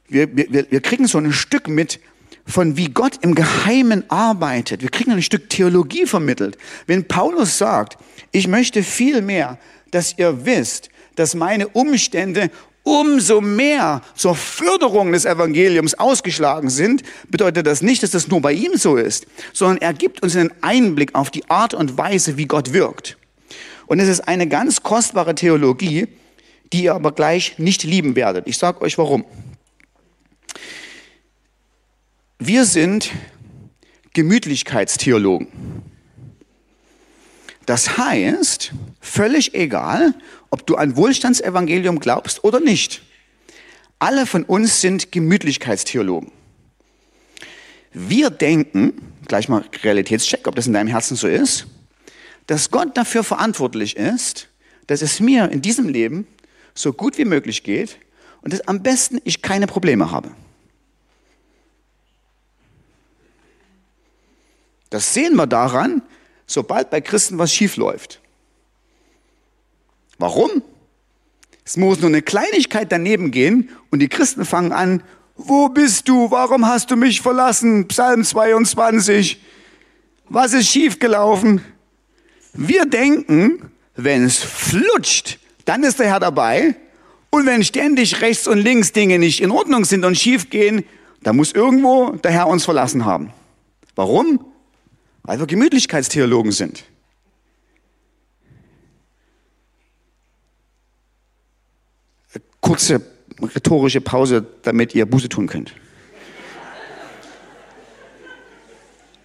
[0.08, 2.00] wir, wir, wir kriegen so ein Stück mit,
[2.46, 4.82] von wie Gott im Geheimen arbeitet.
[4.82, 6.58] Wir kriegen ein Stück Theologie vermittelt.
[6.86, 7.98] Wenn Paulus sagt,
[8.32, 9.58] ich möchte viel mehr,
[9.90, 12.50] dass ihr wisst, dass meine Umstände
[12.82, 18.52] umso mehr zur Förderung des Evangeliums ausgeschlagen sind, bedeutet das nicht, dass das nur bei
[18.52, 22.46] ihm so ist, sondern er gibt uns einen Einblick auf die Art und Weise, wie
[22.46, 23.16] Gott wirkt.
[23.86, 26.08] Und es ist eine ganz kostbare Theologie,
[26.72, 28.46] die ihr aber gleich nicht lieben werdet.
[28.46, 29.24] Ich sage euch warum.
[32.42, 33.10] Wir sind
[34.14, 35.48] Gemütlichkeitstheologen.
[37.66, 40.14] Das heißt, völlig egal,
[40.48, 43.02] ob du an Wohlstandsevangelium glaubst oder nicht.
[43.98, 46.32] Alle von uns sind Gemütlichkeitstheologen.
[47.92, 48.94] Wir denken,
[49.28, 51.66] gleich mal Realitätscheck, ob das in deinem Herzen so ist,
[52.46, 54.48] dass Gott dafür verantwortlich ist,
[54.86, 56.26] dass es mir in diesem Leben
[56.72, 57.98] so gut wie möglich geht
[58.40, 60.30] und dass am besten ich keine Probleme habe.
[64.90, 66.02] Das sehen wir daran,
[66.46, 68.20] sobald bei Christen was schief läuft.
[70.18, 70.62] Warum?
[71.64, 75.02] Es muss nur eine Kleinigkeit daneben gehen und die Christen fangen an,
[75.36, 76.30] wo bist du?
[76.30, 77.88] Warum hast du mich verlassen?
[77.88, 79.40] Psalm 22.
[80.28, 81.62] Was ist schiefgelaufen?
[82.52, 86.74] Wir denken, wenn es flutscht, dann ist der Herr dabei.
[87.30, 90.84] Und wenn ständig rechts und links Dinge nicht in Ordnung sind und schief gehen,
[91.22, 93.32] dann muss irgendwo der Herr uns verlassen haben.
[93.94, 94.44] Warum?
[95.22, 96.84] Weil wir Gemütlichkeitstheologen sind.
[102.60, 103.00] Kurze
[103.42, 105.74] rhetorische Pause, damit ihr Buße tun könnt.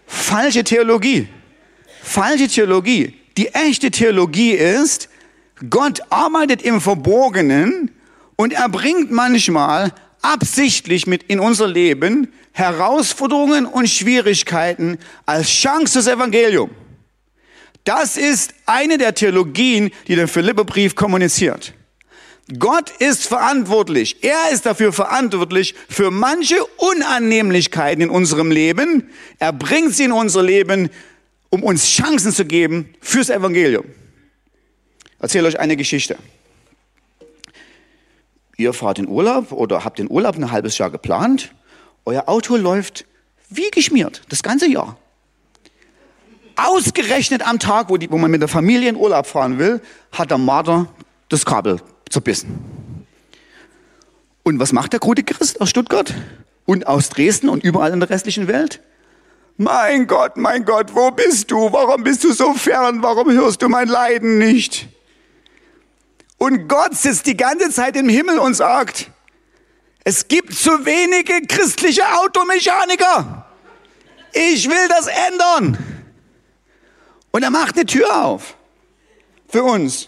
[0.07, 1.27] Falsche Theologie.
[2.01, 3.13] Falsche Theologie.
[3.37, 5.09] Die echte Theologie ist,
[5.69, 7.91] Gott arbeitet im Verborgenen
[8.35, 9.93] und er bringt manchmal
[10.33, 16.71] absichtlich mit in unser Leben Herausforderungen und Schwierigkeiten als Chance des Evangeliums.
[17.83, 21.73] Das ist eine der Theologien, die der Philipperbrief kommuniziert.
[22.59, 24.23] Gott ist verantwortlich.
[24.23, 29.09] Er ist dafür verantwortlich für manche Unannehmlichkeiten in unserem Leben.
[29.39, 30.89] Er bringt sie in unser Leben,
[31.49, 33.85] um uns Chancen zu geben fürs Evangelium.
[33.85, 36.17] Ich erzähle euch eine Geschichte.
[38.57, 41.53] Ihr fahrt in Urlaub oder habt den Urlaub ein halbes Jahr geplant.
[42.05, 43.05] Euer Auto läuft
[43.49, 44.97] wie geschmiert, das ganze Jahr.
[46.55, 50.31] Ausgerechnet am Tag, wo, die, wo man mit der Familie in Urlaub fahren will, hat
[50.31, 50.87] der Marder
[51.27, 52.59] das Kabel zerbissen.
[54.43, 56.13] Und was macht der gute Christ aus Stuttgart
[56.65, 58.79] und aus Dresden und überall in der restlichen Welt?
[59.57, 61.71] Mein Gott, mein Gott, wo bist du?
[61.71, 63.01] Warum bist du so fern?
[63.01, 64.87] Warum hörst du mein Leiden nicht?
[66.45, 69.09] Und Gott sitzt die ganze Zeit im Himmel und sagt,
[70.03, 73.47] es gibt zu wenige christliche Automechaniker.
[74.31, 75.75] Ich will das ändern.
[77.31, 78.57] Und er macht eine Tür auf
[79.47, 80.07] für uns.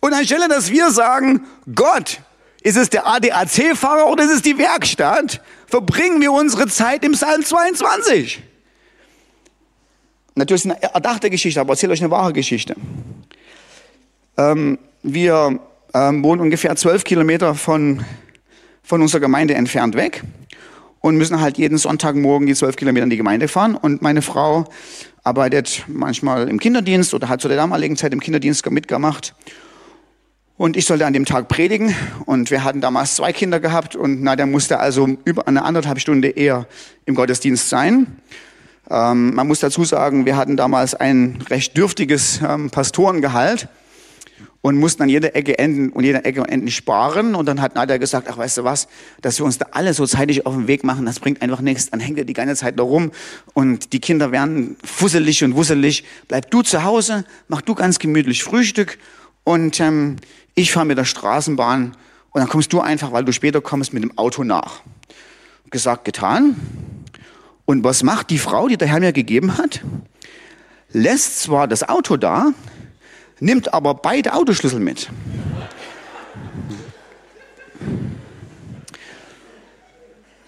[0.00, 2.20] Und anstelle, dass wir sagen, Gott,
[2.60, 7.42] ist es der ADAC-Fahrer oder ist es die Werkstatt, verbringen wir unsere Zeit im Psalm
[7.42, 8.42] 22.
[10.34, 12.76] Natürlich ist es eine erdachte Geschichte, aber erzähle euch eine wahre Geschichte.
[14.36, 15.58] Ähm, wir
[15.94, 18.04] ähm, wohnen ungefähr zwölf Kilometer von,
[18.82, 20.22] von unserer Gemeinde entfernt weg
[21.00, 23.74] und müssen halt jeden Sonntagmorgen die zwölf Kilometer in die Gemeinde fahren.
[23.74, 24.66] Und meine Frau
[25.24, 29.34] arbeitet manchmal im Kinderdienst oder hat zu der damaligen Zeit im Kinderdienst mitgemacht.
[30.56, 31.94] Und ich sollte an dem Tag predigen
[32.26, 36.28] und wir hatten damals zwei Kinder gehabt und der musste also über eine anderthalb Stunde
[36.28, 36.66] eher
[37.06, 38.18] im Gottesdienst sein.
[38.90, 43.68] Ähm, man muss dazu sagen, wir hatten damals ein recht dürftiges ähm, Pastorengehalt
[44.62, 47.34] und mussten an jeder Ecke enden und jeder Ecke enden sparen.
[47.34, 48.88] Und dann hat Nadja gesagt, ach weißt du was,
[49.22, 51.90] dass wir uns da alle so zeitig auf den Weg machen, das bringt einfach nichts.
[51.90, 53.10] Dann hängt er die ganze Zeit da rum
[53.54, 56.04] und die Kinder werden fusselig und wusselig.
[56.28, 58.98] Bleib du zu Hause, mach du ganz gemütlich Frühstück
[59.44, 60.16] und ähm,
[60.54, 61.96] ich fahre mit der Straßenbahn
[62.32, 64.82] und dann kommst du einfach, weil du später kommst, mit dem Auto nach.
[65.70, 66.56] Gesagt, getan.
[67.64, 69.82] Und was macht die Frau, die der Herr mir gegeben hat?
[70.92, 72.52] Lässt zwar das Auto da,
[73.40, 75.08] nimmt aber beide Autoschlüssel mit.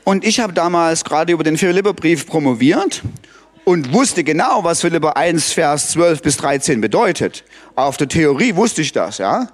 [0.05, 3.03] Und ich habe damals gerade über den Philipperbrief promoviert
[3.65, 7.45] und wusste genau, was Philipper 1, Vers 12 bis 13 bedeutet.
[7.77, 9.49] Auf der Theorie wusste ich das, ja.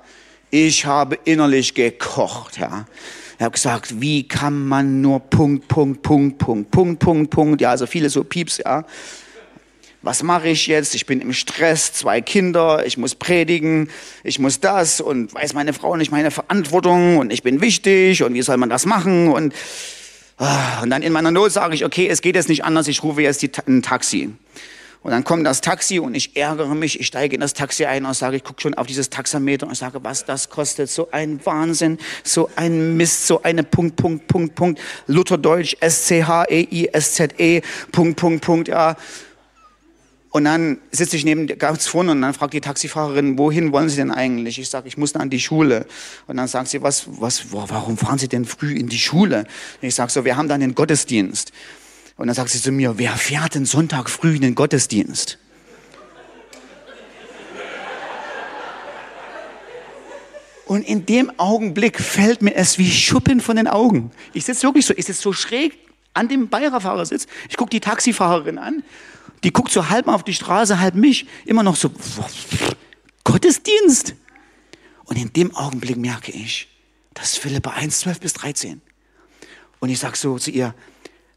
[0.51, 2.87] Ich habe innerlich gekocht, ja.
[3.39, 7.71] Ich habe gesagt, wie kann man nur Punkt, Punkt, Punkt, Punkt, Punkt, Punkt, Punkt, ja,
[7.71, 8.85] also viele so Pieps, ja.
[10.03, 10.95] Was mache ich jetzt?
[10.95, 13.91] Ich bin im Stress, zwei Kinder, ich muss predigen,
[14.23, 18.35] ich muss das und weiß meine Frau nicht meine Verantwortung und ich bin wichtig und
[18.35, 19.55] wie soll man das machen und
[20.41, 23.03] Ah, und dann in meiner Not sage ich, okay, es geht jetzt nicht anders, ich
[23.03, 24.31] rufe jetzt die, ein Taxi.
[25.03, 28.05] Und dann kommt das Taxi und ich ärgere mich, ich steige in das Taxi ein
[28.05, 31.41] und sage, ich gucke schon auf dieses Taxameter und sage, was das kostet, so ein
[31.45, 38.69] Wahnsinn, so ein Mist, so eine Punkt, Punkt, Punkt, Punkt, Lutherdeutsch, S-C-H-E-I-S-Z-E, Punkt, Punkt, Punkt,
[38.69, 38.97] ja.
[40.31, 43.97] Und dann sitze ich neben ganz vorne und dann fragt die Taxifahrerin, wohin wollen Sie
[43.97, 44.59] denn eigentlich?
[44.59, 45.87] Ich sage, ich muss an die Schule.
[46.27, 49.47] Und dann sagt sie, was, was, warum fahren Sie denn früh in die Schule?
[49.81, 51.53] Und ich sage so, wir haben dann den Gottesdienst.
[52.19, 55.39] Und dann sagt sie zu mir, wer fährt denn Sonntag früh in den Gottesdienst?
[60.67, 64.11] Und in dem Augenblick fällt mir es wie Schuppen von den Augen.
[64.35, 65.79] Ich sitze wirklich so, ich sitze so schräg
[66.13, 67.27] an dem Beifahrersitz.
[67.49, 68.83] Ich gucke die Taxifahrerin an
[69.45, 71.91] die guckt so halb auf die Straße, halb mich, immer noch so,
[73.25, 74.15] Gottesdienst.
[75.05, 76.69] Und in dem Augenblick merke ich,
[77.15, 78.81] das ist Philippa 1, 12 bis 13.
[79.81, 80.75] Und ich sage so zu ihr,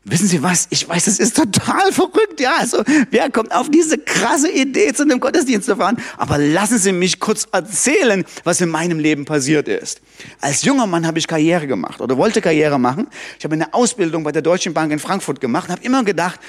[0.04, 0.66] Wissen Sie was?
[0.72, 2.56] Ich weiß, das ist total verrückt, ja.
[2.58, 5.98] Also, wer kommt auf diese krasse Idee, zu einem Gottesdienst zu fahren?
[6.18, 10.02] Aber lassen Sie mich kurz erzählen, was in meinem Leben passiert ist.
[10.40, 13.08] Als junger Mann habe ich Karriere gemacht oder wollte Karriere machen.
[13.38, 16.40] Ich habe eine Ausbildung bei der Deutschen Bank in Frankfurt gemacht und habe immer gedacht,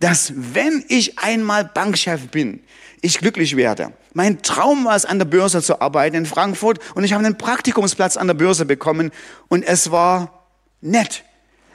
[0.00, 2.60] dass wenn ich einmal Bankchef bin,
[3.02, 3.92] ich glücklich werde.
[4.14, 7.36] Mein Traum war es, an der Börse zu arbeiten in Frankfurt und ich habe einen
[7.36, 9.10] Praktikumsplatz an der Börse bekommen
[9.48, 10.48] und es war
[10.80, 11.24] nett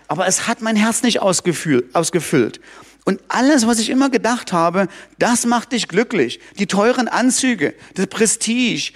[0.07, 2.61] aber es hat mein Herz nicht ausgefüllt.
[3.05, 6.39] Und alles, was ich immer gedacht habe, das macht dich glücklich.
[6.59, 8.91] Die teuren Anzüge, das Prestige,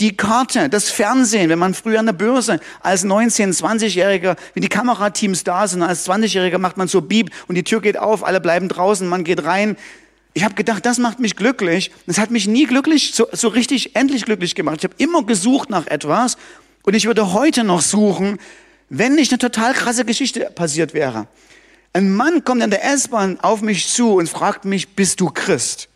[0.00, 4.68] die Karte, das Fernsehen, wenn man früher an der Börse als 19-, 20-Jähriger, wenn die
[4.68, 8.40] Kamerateams da sind, als 20-Jähriger macht man so Bieb und die Tür geht auf, alle
[8.40, 9.76] bleiben draußen, man geht rein.
[10.34, 11.92] Ich habe gedacht, das macht mich glücklich.
[12.06, 14.78] Das hat mich nie glücklich, so, so richtig endlich glücklich gemacht.
[14.78, 16.36] Ich habe immer gesucht nach etwas
[16.82, 18.38] und ich würde heute noch suchen,
[18.94, 21.26] wenn nicht eine total krasse Geschichte passiert wäre.
[21.94, 25.88] Ein Mann kommt in der S-Bahn auf mich zu und fragt mich, bist du Christ?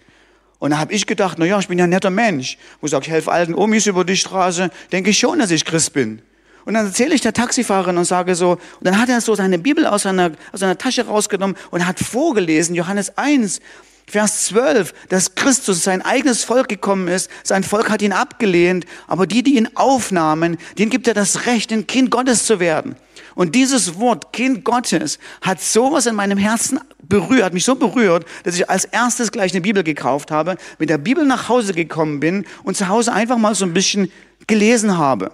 [0.59, 2.57] Und da habe ich gedacht, na ja, ich bin ja ein netter Mensch.
[2.81, 5.93] Wo sag ich, helfe alten Omis über die Straße, denke ich schon, dass ich Christ
[5.93, 6.23] bin.
[6.65, 9.59] Und dann erzähle ich der Taxifahrerin und sage so, und dann hat er so seine
[9.59, 13.61] Bibel aus seiner, aus seiner Tasche rausgenommen und hat vorgelesen, Johannes 1,
[14.09, 19.27] Vers 12, dass Christus sein eigenes Volk gekommen ist, sein Volk hat ihn abgelehnt, aber
[19.27, 22.95] die, die ihn aufnahmen, denen gibt er das Recht, ein Kind Gottes zu werden.
[23.35, 28.25] Und dieses Wort, Kind Gottes, hat sowas in meinem Herzen berührt, hat mich so berührt,
[28.45, 32.21] dass ich als erstes gleich eine Bibel gekauft habe, mit der Bibel nach Hause gekommen
[32.21, 34.11] bin und zu Hause einfach mal so ein bisschen
[34.47, 35.33] gelesen habe.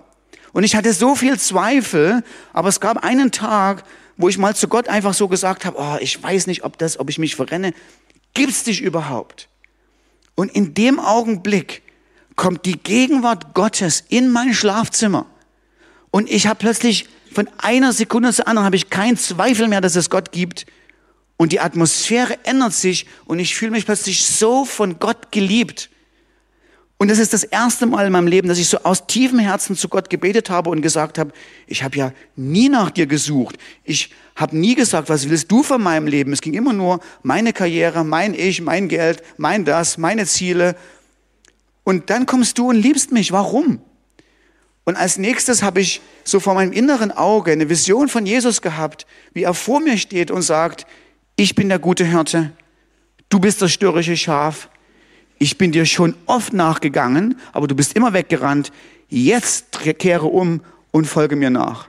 [0.52, 3.85] Und ich hatte so viel Zweifel, aber es gab einen Tag,
[4.16, 6.98] wo ich mal zu Gott einfach so gesagt habe, oh, ich weiß nicht, ob das,
[6.98, 7.72] ob ich mich verrenne.
[8.34, 9.48] Gibt's dich überhaupt?
[10.34, 11.82] Und in dem Augenblick
[12.36, 15.26] kommt die Gegenwart Gottes in mein Schlafzimmer.
[16.10, 19.96] Und ich habe plötzlich von einer Sekunde zur anderen habe ich keinen Zweifel mehr, dass
[19.96, 20.66] es Gott gibt.
[21.36, 25.90] Und die Atmosphäre ändert sich und ich fühle mich plötzlich so von Gott geliebt.
[26.98, 29.74] Und das ist das erste Mal in meinem Leben, dass ich so aus tiefem Herzen
[29.74, 31.32] zu Gott gebetet habe und gesagt habe,
[31.66, 33.56] ich habe ja nie nach dir gesucht.
[33.82, 34.10] Ich
[34.42, 36.33] habe nie gesagt, was willst du von meinem Leben?
[36.33, 40.76] Es ging immer nur meine Karriere, mein Ich, mein Geld, mein das, meine Ziele.
[41.85, 43.33] Und dann kommst du und liebst mich.
[43.33, 43.81] Warum?
[44.85, 49.07] Und als nächstes habe ich so vor meinem inneren Auge eine Vision von Jesus gehabt,
[49.33, 50.87] wie er vor mir steht und sagt,
[51.37, 52.52] ich bin der gute Hirte,
[53.28, 54.68] du bist das störrische Schaf,
[55.38, 58.72] ich bin dir schon oft nachgegangen, aber du bist immer weggerannt.
[59.09, 61.88] Jetzt kehre um und folge mir nach.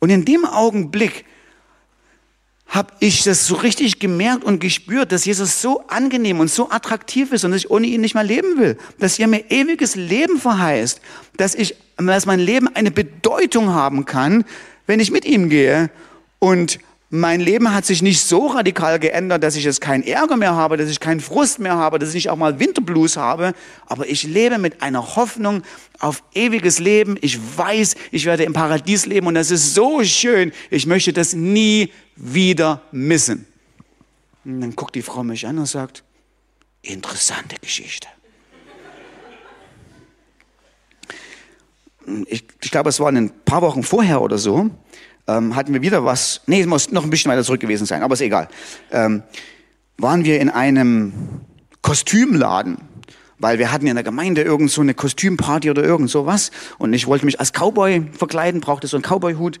[0.00, 1.24] Und in dem Augenblick
[2.66, 7.32] habe ich das so richtig gemerkt und gespürt, dass Jesus so angenehm und so attraktiv
[7.32, 8.76] ist und dass ich ohne ihn nicht mehr leben will.
[8.98, 11.00] Dass er mir ewiges Leben verheißt.
[11.36, 14.44] Dass ich, dass mein Leben eine Bedeutung haben kann,
[14.86, 15.90] wenn ich mit ihm gehe.
[16.38, 20.56] Und mein Leben hat sich nicht so radikal geändert, dass ich jetzt keinen Ärger mehr
[20.56, 23.52] habe, dass ich keinen Frust mehr habe, dass ich nicht auch mal Winterblues habe.
[23.86, 25.62] Aber ich lebe mit einer Hoffnung
[26.00, 27.16] auf ewiges Leben.
[27.20, 30.52] Ich weiß, ich werde im Paradies leben und das ist so schön.
[30.70, 33.46] Ich möchte das nie wieder missen.
[34.44, 36.02] Und dann guckt die Frau mich an und sagt,
[36.82, 38.08] interessante Geschichte.
[42.26, 44.70] Ich, ich glaube, es war ein paar Wochen vorher oder so
[45.26, 48.02] ähm, hatten wir wieder was, nee, es muss noch ein bisschen weiter zurück gewesen sein,
[48.02, 48.48] aber ist egal.
[48.90, 49.22] Ähm,
[49.98, 51.12] waren wir in einem
[51.82, 52.78] Kostümladen,
[53.38, 57.06] weil wir hatten in der Gemeinde irgend so eine Kostümparty oder irgend sowas und ich
[57.06, 59.58] wollte mich als Cowboy verkleiden, brauchte so einen Cowboyhut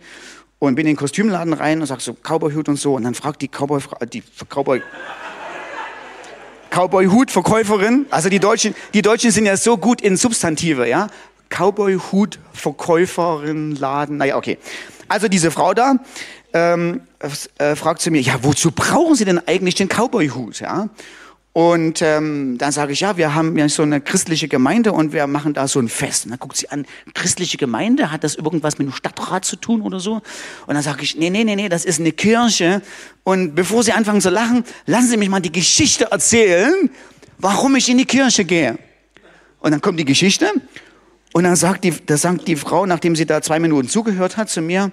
[0.58, 3.42] und bin in den Kostümladen rein und sag so Cowboyhut und so und dann fragt
[3.42, 3.80] die Cowboy
[4.12, 4.82] die Cowboy
[6.70, 11.06] Cowboy-Hut-Verkäuferin, also die Deutschen, die Deutschen sind ja so gut in Substantive, ja.
[11.48, 14.58] Cowboy-Hut-Verkäuferin, Laden, naja, okay.
[15.08, 15.96] Also diese Frau da
[16.52, 17.02] ähm,
[17.58, 20.60] äh, fragt zu mir, ja, wozu brauchen Sie denn eigentlich den Cowboy-Hut?
[20.60, 20.88] Ja?
[21.56, 25.26] Und ähm, dann sage ich, ja, wir haben ja so eine christliche Gemeinde und wir
[25.26, 26.26] machen da so ein Fest.
[26.26, 29.80] Und dann guckt sie an, christliche Gemeinde, hat das irgendwas mit dem Stadtrat zu tun
[29.80, 30.20] oder so?
[30.66, 32.82] Und dann sage ich, nee, nee, nee, nee, das ist eine Kirche.
[33.24, 36.90] Und bevor sie anfangen zu lachen, lassen Sie mich mal die Geschichte erzählen,
[37.38, 38.78] warum ich in die Kirche gehe.
[39.60, 40.52] Und dann kommt die Geschichte
[41.36, 44.48] und dann sagt die, da sagt die Frau, nachdem sie da zwei Minuten zugehört hat,
[44.48, 44.90] zu mir,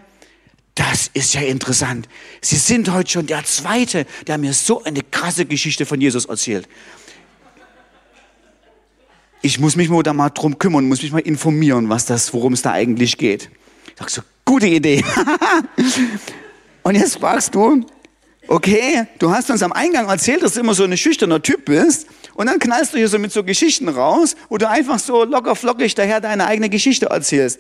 [0.75, 2.10] das ist ja interessant.
[2.41, 6.67] Sie sind heute schon der Zweite, der mir so eine krasse Geschichte von Jesus erzählt.
[9.41, 12.51] Ich muss mich mal da mal drum kümmern, muss mich mal informieren, was das, worum
[12.51, 13.49] es da eigentlich geht.
[13.88, 15.01] Ich sag so, gute Idee.
[16.84, 17.86] Und jetzt fragst du,
[18.49, 22.08] okay, du hast uns am Eingang erzählt, dass du immer so ein schüchterner Typ bist.
[22.35, 25.55] Und dann knallst du hier so mit so Geschichten raus, wo du einfach so locker
[25.55, 27.59] flockig daher deine eigene Geschichte erzählst.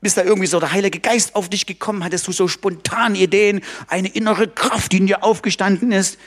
[0.00, 2.04] Bist da irgendwie so der Heilige Geist auf dich gekommen?
[2.04, 6.18] Hattest du so spontan Ideen, eine innere Kraft, die in dir aufgestanden ist?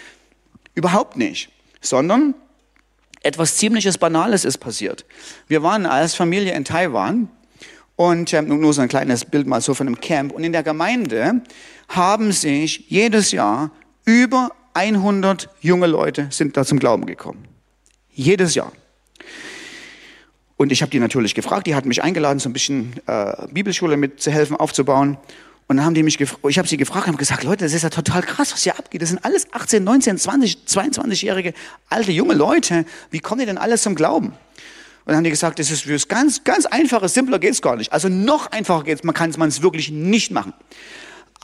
[0.76, 1.50] Überhaupt nicht.
[1.82, 2.36] Sondern
[3.22, 5.06] etwas ziemliches Banales ist passiert.
[5.48, 7.30] Wir waren als Familie in Taiwan
[7.96, 10.34] und ähm, nur so ein kleines Bild mal so von einem Camp.
[10.34, 11.42] Und in der Gemeinde
[11.88, 13.72] haben sich jedes Jahr
[14.06, 17.53] über 100 junge Leute sind da zum Glauben gekommen.
[18.14, 18.72] Jedes Jahr.
[20.58, 23.98] Und ich habe die natürlich gefragt, die hatten mich eingeladen, so ein bisschen äh, Bibelschule
[23.98, 25.18] mitzuhelfen, aufzubauen.
[25.68, 27.90] Und dann haben die mich ich habe sie gefragt und gesagt, Leute, das ist ja
[27.90, 29.02] total krass, was hier abgeht.
[29.02, 31.54] Das sind alles 18, 19, 20, 22-jährige
[31.90, 32.86] alte, junge Leute.
[33.10, 34.28] Wie kommen die denn alles zum Glauben?
[34.28, 37.92] Und dann haben die gesagt, das ist fürs ganz, ganz einfache, simpler geht's gar nicht.
[37.92, 40.54] Also noch einfacher geht's, man kann es wirklich nicht machen.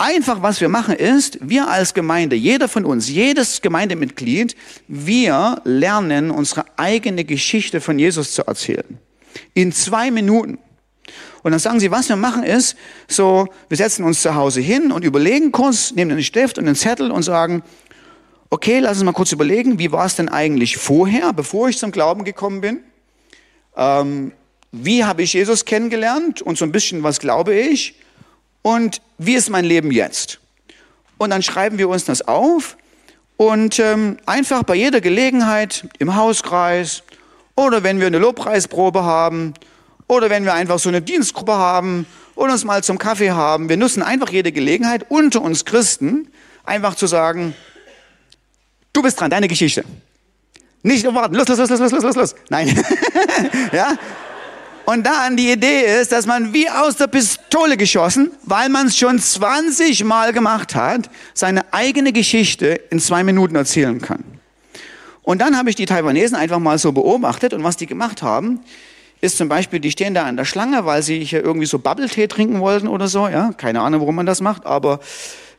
[0.01, 4.55] Einfach, was wir machen, ist, wir als Gemeinde, jeder von uns, jedes Gemeindemitglied,
[4.87, 8.97] wir lernen, unsere eigene Geschichte von Jesus zu erzählen.
[9.53, 10.57] In zwei Minuten.
[11.43, 12.77] Und dann sagen sie, was wir machen ist,
[13.09, 16.77] so, wir setzen uns zu Hause hin und überlegen kurz, nehmen einen Stift und einen
[16.77, 17.61] Zettel und sagen,
[18.49, 21.91] okay, lass uns mal kurz überlegen, wie war es denn eigentlich vorher, bevor ich zum
[21.91, 22.79] Glauben gekommen bin?
[23.75, 24.31] Ähm,
[24.71, 27.95] wie habe ich Jesus kennengelernt und so ein bisschen, was glaube ich?
[28.61, 30.39] Und wie ist mein Leben jetzt?
[31.17, 32.77] Und dann schreiben wir uns das auf
[33.37, 37.03] und ähm, einfach bei jeder Gelegenheit im Hauskreis
[37.55, 39.53] oder wenn wir eine Lobpreisprobe haben
[40.07, 43.77] oder wenn wir einfach so eine Dienstgruppe haben oder uns mal zum Kaffee haben, wir
[43.77, 46.29] nutzen einfach jede Gelegenheit unter uns Christen
[46.63, 47.53] einfach zu sagen,
[48.93, 49.83] du bist dran, deine Geschichte.
[50.83, 52.35] Nicht warten, los, los, los, los, los, los, los.
[52.49, 52.67] Nein.
[53.73, 53.97] ja?
[54.85, 58.97] Und dann die Idee ist, dass man wie aus der Pistole geschossen, weil man es
[58.97, 64.23] schon 20 Mal gemacht hat, seine eigene Geschichte in zwei Minuten erzählen kann.
[65.21, 68.61] Und dann habe ich die Taiwanesen einfach mal so beobachtet und was die gemacht haben,
[69.21, 72.27] ist zum Beispiel, die stehen da an der Schlange, weil sie hier irgendwie so Bubble-Tee
[72.27, 75.01] trinken wollten oder so, ja, keine Ahnung, warum man das macht, aber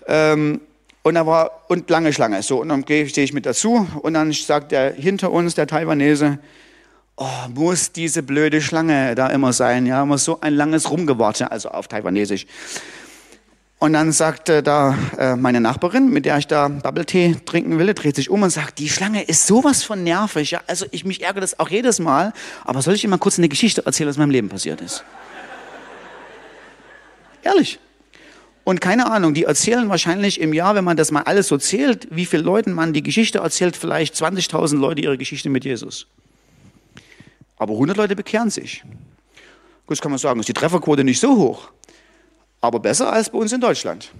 [0.08, 0.60] ähm,
[1.02, 4.32] und da war und lange Schlange, so und dann stehe ich mit dazu und dann
[4.32, 6.38] sagt der hinter uns, der Taiwanese,
[7.16, 11.70] oh, muss diese blöde Schlange da immer sein, ja, muss so ein langes Rumgewarte, also
[11.70, 12.46] auf Taiwanesisch.
[13.80, 17.94] Und dann sagte da äh, meine Nachbarin, mit der ich da Bubble Tea trinken will,
[17.94, 20.50] dreht sich um und sagt, die Schlange ist sowas von nervig.
[20.50, 20.60] Ja?
[20.66, 22.34] Also ich mich ärgere das auch jedes Mal.
[22.66, 25.02] Aber soll ich Ihnen mal kurz eine Geschichte erzählen, was in meinem Leben passiert ist?
[27.42, 27.78] Ehrlich.
[28.64, 32.06] Und keine Ahnung, die erzählen wahrscheinlich im Jahr, wenn man das mal alles so zählt,
[32.10, 36.06] wie viele Leuten man die Geschichte erzählt, vielleicht 20.000 Leute ihre Geschichte mit Jesus.
[37.60, 38.82] Aber 100 Leute bekehren sich.
[39.86, 41.70] Gut, kann man sagen, ist die Trefferquote nicht so hoch,
[42.62, 44.12] aber besser als bei uns in Deutschland.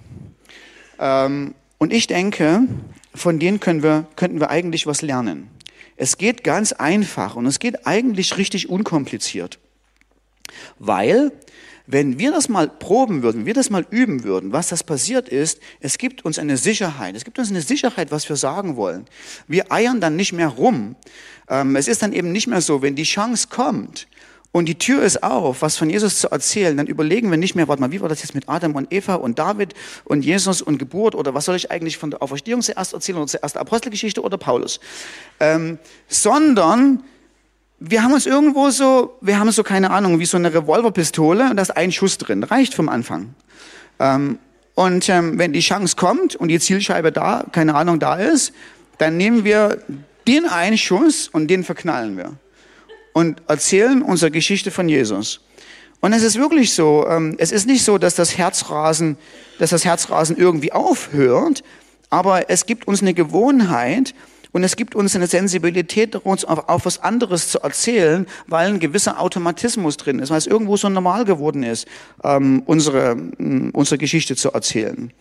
[0.99, 2.67] Ähm, und ich denke,
[3.15, 5.49] von denen können wir, könnten wir eigentlich was lernen.
[5.97, 9.57] Es geht ganz einfach und es geht eigentlich richtig unkompliziert.
[10.77, 11.31] Weil,
[11.87, 15.29] wenn wir das mal proben würden, wenn wir das mal üben würden, was das passiert
[15.29, 17.15] ist, es gibt uns eine Sicherheit.
[17.15, 19.05] Es gibt uns eine Sicherheit, was wir sagen wollen.
[19.47, 20.95] Wir eiern dann nicht mehr rum,
[21.49, 24.07] ähm, es ist dann eben nicht mehr so, wenn die Chance kommt
[24.53, 27.69] und die Tür ist auf, was von Jesus zu erzählen, dann überlegen wir nicht mehr,
[27.69, 30.77] warte mal, wie war das jetzt mit Adam und Eva und David und Jesus und
[30.77, 34.37] Geburt oder was soll ich eigentlich von der Auferstehung zuerst erzählen oder zuerst Apostelgeschichte oder
[34.37, 34.81] Paulus,
[35.39, 37.03] ähm, sondern
[37.83, 41.57] wir haben uns irgendwo so, wir haben so keine Ahnung, wie so eine Revolverpistole und
[41.57, 43.33] da ist ein Schuss drin, reicht vom Anfang.
[43.99, 44.37] Ähm,
[44.75, 48.53] und ähm, wenn die Chance kommt und die Zielscheibe da, keine Ahnung, da ist,
[48.99, 49.81] dann nehmen wir
[50.27, 52.33] den einen Schuss und den verknallen wir
[53.13, 55.41] und erzählen unsere Geschichte von Jesus.
[56.01, 59.17] Und es ist wirklich so, ähm, es ist nicht so, dass das Herzrasen,
[59.57, 61.63] dass das Herzrasen irgendwie aufhört,
[62.11, 64.13] aber es gibt uns eine Gewohnheit
[64.51, 68.79] und es gibt uns eine Sensibilität, uns auf, auf was anderes zu erzählen, weil ein
[68.79, 71.87] gewisser Automatismus drin ist, weil es irgendwo so normal geworden ist,
[72.23, 73.15] ähm, unsere,
[73.73, 75.11] unsere Geschichte zu erzählen.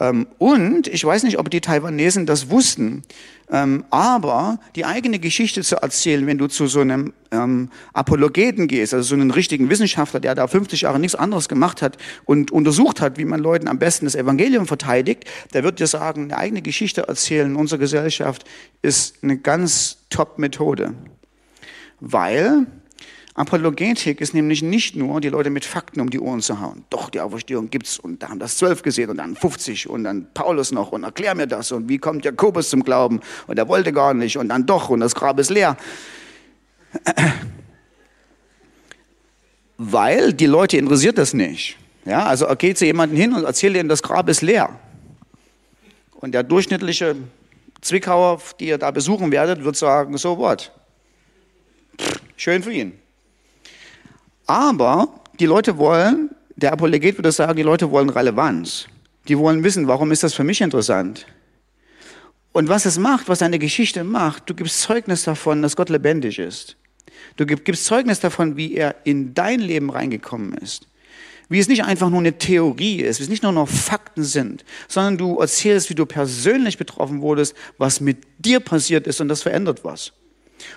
[0.00, 3.02] Ähm, und ich weiß nicht, ob die Taiwanesen das wussten,
[3.50, 8.94] ähm, aber die eigene Geschichte zu erzählen, wenn du zu so einem ähm, Apologeten gehst,
[8.94, 13.00] also so einen richtigen Wissenschaftler, der da 50 Jahre nichts anderes gemacht hat und untersucht
[13.00, 16.62] hat, wie man Leuten am besten das Evangelium verteidigt, der wird dir sagen, eine eigene
[16.62, 18.44] Geschichte erzählen in unserer Gesellschaft
[18.82, 20.94] ist eine ganz top Methode.
[22.00, 22.66] Weil
[23.36, 26.84] Apologetik ist nämlich nicht nur, die Leute mit Fakten um die Ohren zu hauen.
[26.88, 30.28] Doch, die Auferstehung gibt's und da haben das zwölf gesehen und dann 50 und dann
[30.34, 33.92] Paulus noch und erklär mir das und wie kommt Jakobus zum Glauben und er wollte
[33.92, 35.76] gar nicht und dann doch und das Grab ist leer.
[39.78, 41.76] Weil die Leute interessiert das nicht.
[42.04, 44.78] Ja, also er geht zu jemandem hin und erzählt ihnen, das Grab ist leer.
[46.20, 47.16] Und der durchschnittliche
[47.80, 50.70] Zwickauer, die ihr da besuchen werdet, wird sagen, so what?
[52.36, 52.92] Schön für ihn.
[54.46, 58.86] Aber die Leute wollen Der Apologet würde sagen, die Leute wollen Relevanz.
[59.26, 61.26] Die wollen wissen, warum ist das für mich interessant?
[62.52, 66.38] Und was es macht, was eine Geschichte macht, du gibst Zeugnis davon, dass Gott lebendig
[66.38, 66.76] ist.
[67.36, 70.86] Du gibst Zeugnis davon, wie er in dein Leben reingekommen ist.
[71.48, 74.64] Wie es nicht einfach nur eine Theorie ist, wie es nicht nur noch Fakten sind,
[74.86, 79.42] sondern du erzählst, wie du persönlich betroffen wurdest, was mit dir passiert ist und das
[79.42, 80.12] verändert was.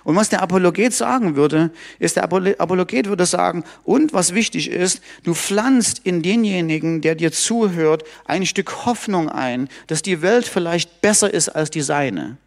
[0.04, 5.02] Und was der Apologet sagen würde, ist, der Apologet würde sagen, und was wichtig ist,
[5.24, 11.02] du pflanzt in denjenigen, der dir zuhört, ein Stück Hoffnung ein, dass die Welt vielleicht
[11.02, 12.38] besser ist als die seine.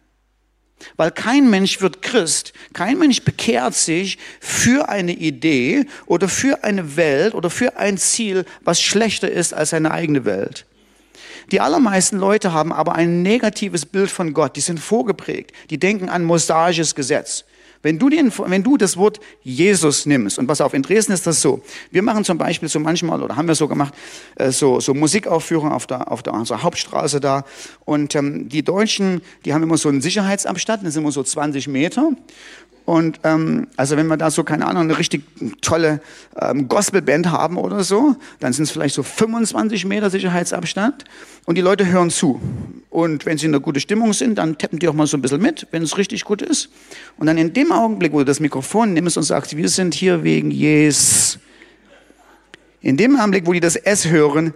[0.97, 6.95] Weil kein Mensch wird Christ, kein Mensch bekehrt sich für eine Idee oder für eine
[6.95, 10.65] Welt oder für ein Ziel, was schlechter ist als seine eigene Welt.
[11.51, 14.55] Die allermeisten Leute haben aber ein negatives Bild von Gott.
[14.55, 15.51] Die sind vorgeprägt.
[15.69, 17.45] Die denken an mosaisches Gesetz.
[17.83, 21.25] Wenn du, den, wenn du das Wort Jesus nimmst, und pass auf, in Dresden ist
[21.25, 23.93] das so, wir machen zum Beispiel so manchmal, oder haben wir so gemacht,
[24.35, 27.43] äh, so, so Musikaufführungen auf der, auf der unserer Hauptstraße da.
[27.83, 31.67] Und ähm, die Deutschen, die haben immer so einen Sicherheitsabstand, das sind immer so 20
[31.67, 32.11] Meter.
[32.91, 35.23] Und ähm, also wenn wir da so, keine Ahnung, eine richtig
[35.61, 36.01] tolle
[36.37, 41.05] ähm, Gospelband haben oder so, dann sind es vielleicht so 25 Meter Sicherheitsabstand
[41.45, 42.41] und die Leute hören zu.
[42.89, 45.21] Und wenn sie in einer guten Stimmung sind, dann tappen die auch mal so ein
[45.21, 46.67] bisschen mit, wenn es richtig gut ist.
[47.17, 50.25] Und dann in dem Augenblick, wo du das Mikrofon nimmst und sagst, wir sind hier
[50.25, 51.39] wegen Jesus.
[52.81, 54.53] In dem Augenblick, wo die das S hören,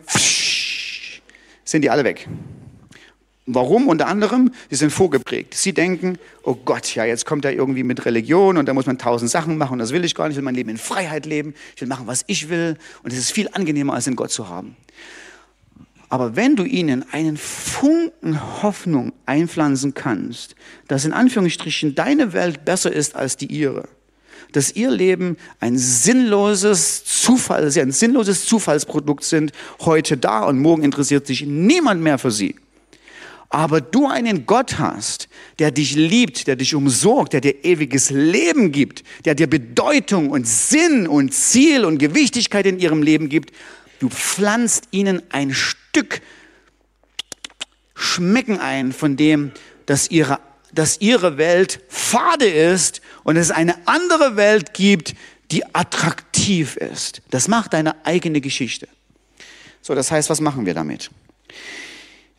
[1.63, 2.27] sind die alle weg.
[3.47, 3.87] Warum?
[3.87, 5.53] Unter anderem, sie sind vorgeprägt.
[5.53, 8.97] Sie denken, oh Gott, ja, jetzt kommt er irgendwie mit Religion und da muss man
[8.97, 10.33] tausend Sachen machen und das will ich gar nicht.
[10.33, 11.53] Ich will mein Leben in Freiheit leben.
[11.75, 12.75] Ich will machen, was ich will.
[13.03, 14.75] Und es ist viel angenehmer, als in Gott zu haben.
[16.09, 20.55] Aber wenn du ihnen einen Funken Hoffnung einpflanzen kannst,
[20.87, 23.87] dass in Anführungsstrichen deine Welt besser ist als die ihre,
[24.53, 31.27] dass ihr Leben ein sinnloses Zufall, ein sinnloses Zufallsprodukt sind, heute da und morgen interessiert
[31.27, 32.55] sich niemand mehr für sie
[33.55, 35.29] aber du einen Gott hast,
[35.59, 40.45] der dich liebt, der dich umsorgt, der dir ewiges Leben gibt, der dir Bedeutung und
[40.45, 43.55] Sinn und Ziel und Gewichtigkeit in ihrem Leben gibt,
[43.99, 46.21] du pflanzt ihnen ein Stück
[47.93, 49.53] Schmecken ein von dem,
[49.85, 50.41] dass ihre,
[50.73, 55.15] dass ihre Welt fade ist und es eine andere Welt gibt,
[55.51, 57.21] die attraktiv ist.
[57.29, 58.89] Das macht deine eigene Geschichte.
[59.81, 61.09] So, das heißt, was machen wir damit?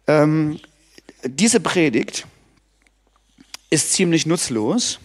[0.07, 0.61] Ähm,
[1.29, 2.27] diese Predigt
[3.71, 5.01] ist ziemlich nutzlos,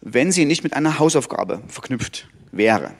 [0.00, 2.92] wenn sie nicht mit einer Hausaufgabe verknüpft wäre.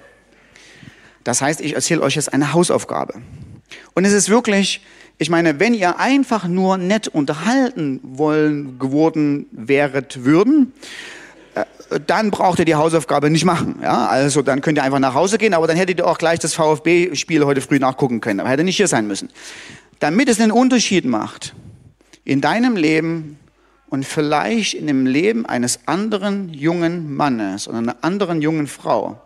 [1.24, 3.20] Das heißt, ich erzähle euch jetzt eine Hausaufgabe.
[3.94, 4.80] Und es ist wirklich,
[5.18, 10.72] ich meine, wenn ihr einfach nur nett unterhalten wollen geworden wäret würden,
[11.54, 11.64] äh,
[12.06, 13.80] dann braucht ihr die Hausaufgabe nicht machen.
[13.82, 14.06] Ja?
[14.06, 16.54] Also dann könnt ihr einfach nach Hause gehen, aber dann hättet ihr auch gleich das
[16.54, 18.40] VfB-Spiel heute früh nachgucken können.
[18.40, 19.28] Aber hätte nicht hier sein müssen.
[19.98, 21.54] Damit es einen Unterschied macht,
[22.28, 23.38] in deinem Leben
[23.88, 29.18] und vielleicht in dem Leben eines anderen jungen Mannes oder einer anderen jungen Frau,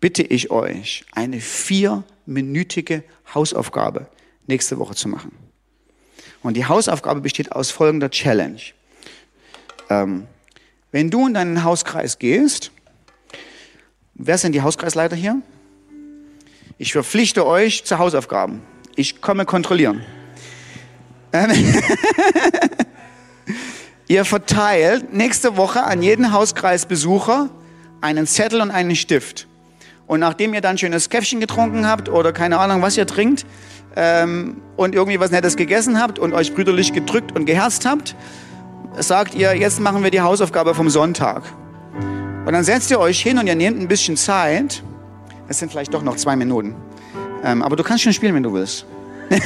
[0.00, 3.04] bitte ich euch, eine vierminütige
[3.34, 4.06] Hausaufgabe
[4.46, 5.30] nächste Woche zu machen.
[6.42, 8.62] Und die Hausaufgabe besteht aus folgender Challenge.
[9.90, 10.26] Ähm,
[10.90, 12.70] wenn du in deinen Hauskreis gehst,
[14.14, 15.42] wer sind die Hauskreisleiter hier?
[16.78, 18.62] Ich verpflichte euch zu Hausaufgaben.
[18.96, 20.02] Ich komme kontrollieren.
[24.08, 27.50] Ihr verteilt nächste Woche an jeden Hauskreisbesucher
[28.00, 29.46] einen Zettel und einen Stift.
[30.06, 33.44] Und nachdem ihr dann schönes Käffchen getrunken habt oder keine Ahnung, was ihr trinkt
[33.94, 38.16] ähm, und irgendwie was Nettes gegessen habt und euch brüderlich gedrückt und geherzt habt,
[38.96, 41.42] sagt ihr, jetzt machen wir die Hausaufgabe vom Sonntag.
[42.46, 44.82] Und dann setzt ihr euch hin und ihr nehmt ein bisschen Zeit.
[45.48, 46.74] Es sind vielleicht doch noch zwei Minuten.
[47.44, 48.86] Ähm, aber du kannst schon spielen, wenn du willst.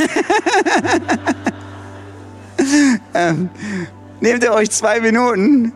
[3.14, 3.50] ähm,
[4.20, 5.72] nehmt ihr euch zwei Minuten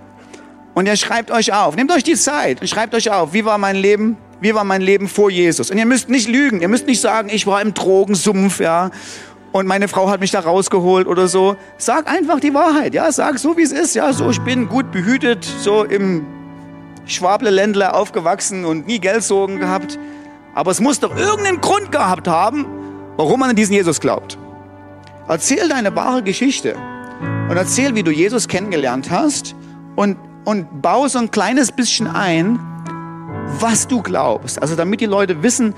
[0.75, 1.77] und ihr schreibt euch auf.
[1.77, 4.83] Nehmt euch die Zeit und schreibt euch auf, wie war mein Leben, wie war mein
[4.83, 5.71] Leben vor Jesus.
[5.71, 8.91] Und ihr müsst nicht lügen, ihr müsst nicht sagen, ich war im Drogensumpf, ja,
[9.53, 11.57] und meine Frau hat mich da rausgeholt oder so.
[11.79, 14.93] Sag einfach die Wahrheit, ja, sag so, wie es ist, ja, so, ich bin gut
[14.93, 16.27] behütet, so im
[17.07, 19.99] Schwable-Ländler aufgewachsen und nie Geldsorgen gehabt.
[20.55, 22.67] Aber es muss doch irgendeinen Grund gehabt haben,
[23.17, 24.37] warum man an diesen Jesus glaubt.
[25.29, 26.77] Erzähl deine wahre Geschichte
[27.49, 29.55] und erzähl, wie du Jesus kennengelernt hast
[29.97, 32.59] und, und bau so ein kleines bisschen ein,
[33.59, 34.61] was du glaubst.
[34.61, 35.75] Also damit die Leute wissen,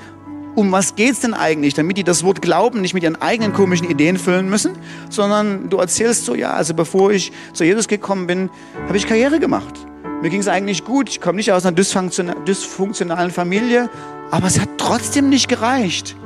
[0.55, 3.89] um was geht's denn eigentlich, damit die das Wort Glauben nicht mit ihren eigenen komischen
[3.89, 4.73] Ideen füllen müssen,
[5.09, 8.51] sondern du erzählst so, ja, also bevor ich zu Jesus gekommen bin,
[8.87, 9.75] habe ich Karriere gemacht.
[10.21, 11.09] Mir ging es eigentlich gut.
[11.09, 13.89] Ich komme nicht aus einer dysfunktionalen Familie,
[14.31, 16.17] Aber es hat trotzdem nicht gereicht.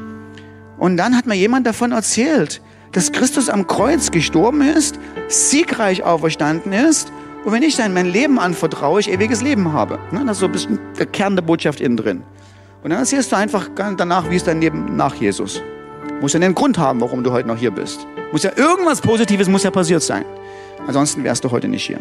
[0.78, 2.60] Und dann hat mir jemand davon erzählt,
[2.92, 7.10] dass Christus am Kreuz gestorben ist, siegreich auferstanden ist
[7.44, 9.98] und wenn ich dann mein Leben anvertraue, ich ewiges Leben habe.
[10.12, 12.22] Ne, das ist so ein bisschen der Kern der Botschaft innen drin.
[12.84, 15.60] Und dann erzählst du einfach danach, wie ist dein Leben nach Jesus.
[16.20, 18.06] Muss ja einen Grund haben, warum du heute noch hier bist.
[18.30, 20.24] Muss ja irgendwas Positives muss ja passiert sein.
[20.86, 22.00] Ansonsten wärst du heute nicht hier.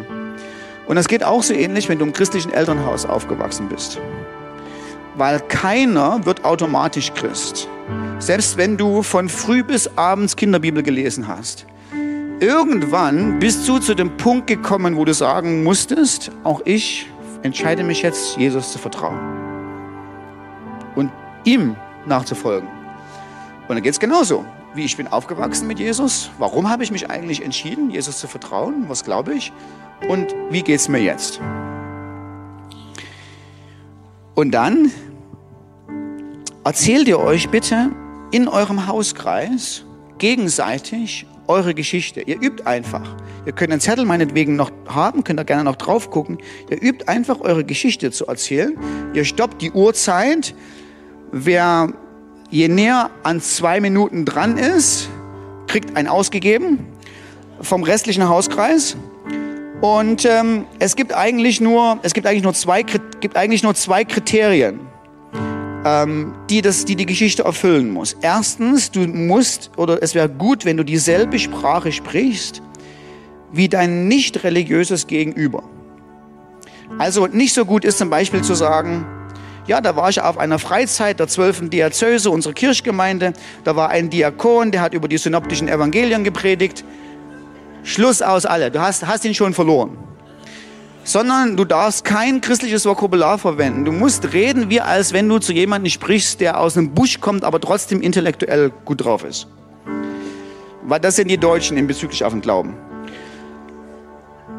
[0.86, 4.00] Und das geht auch so ähnlich, wenn du im christlichen Elternhaus aufgewachsen bist.
[5.16, 7.68] Weil keiner wird automatisch Christ.
[8.18, 11.66] Selbst wenn du von früh bis abends Kinderbibel gelesen hast.
[12.40, 17.06] Irgendwann bist du zu dem Punkt gekommen, wo du sagen musstest, auch ich
[17.42, 19.18] entscheide mich jetzt, Jesus zu vertrauen.
[20.94, 21.10] Und
[21.44, 21.76] ihm
[22.06, 22.68] nachzufolgen.
[23.68, 24.44] Und dann geht es genauso.
[24.74, 26.30] Wie ich bin aufgewachsen mit Jesus.
[26.38, 28.84] Warum habe ich mich eigentlich entschieden, Jesus zu vertrauen?
[28.88, 29.52] Was glaube ich?
[30.08, 31.40] Und wie geht es mir jetzt?
[34.34, 34.90] Und dann
[36.64, 37.90] erzählt ihr euch bitte
[38.30, 39.84] in eurem Hauskreis
[40.18, 42.22] gegenseitig eure Geschichte.
[42.22, 43.16] Ihr übt einfach.
[43.44, 46.38] Ihr könnt einen Zettel meinetwegen noch haben, könnt da gerne noch drauf gucken.
[46.70, 48.76] Ihr übt einfach eure Geschichte zu erzählen.
[49.12, 50.54] Ihr stoppt die Uhrzeit.
[51.32, 51.92] Wer
[52.50, 55.08] je näher an zwei Minuten dran ist,
[55.66, 56.86] kriegt ein ausgegeben
[57.60, 58.96] vom restlichen Hauskreis.
[59.80, 64.04] Und ähm, es gibt eigentlich nur, es gibt eigentlich nur zwei, gibt eigentlich nur zwei
[64.04, 64.91] Kriterien
[65.84, 68.16] ähm, die, das, die die Geschichte erfüllen muss.
[68.20, 72.62] Erstens, du musst, oder es wäre gut, wenn du dieselbe Sprache sprichst
[73.54, 75.62] wie dein nicht religiöses Gegenüber.
[76.98, 79.06] Also nicht so gut ist zum Beispiel zu sagen,
[79.66, 83.34] ja, da war ich auf einer Freizeit der zwölften Diözese unserer Kirchgemeinde.
[83.62, 86.84] Da war ein Diakon, der hat über die synoptischen Evangelien gepredigt.
[87.84, 88.70] Schluss aus alle.
[88.70, 89.96] Du hast, hast ihn schon verloren
[91.04, 93.84] sondern du darfst kein christliches Vokabular verwenden.
[93.84, 97.44] Du musst reden, wie als wenn du zu jemandem sprichst, der aus einem Busch kommt,
[97.44, 99.46] aber trotzdem intellektuell gut drauf ist.
[100.82, 102.74] Weil das sind die Deutschen in bezüglich auf den Glauben.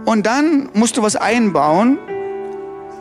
[0.05, 1.97] Und dann musst du was einbauen,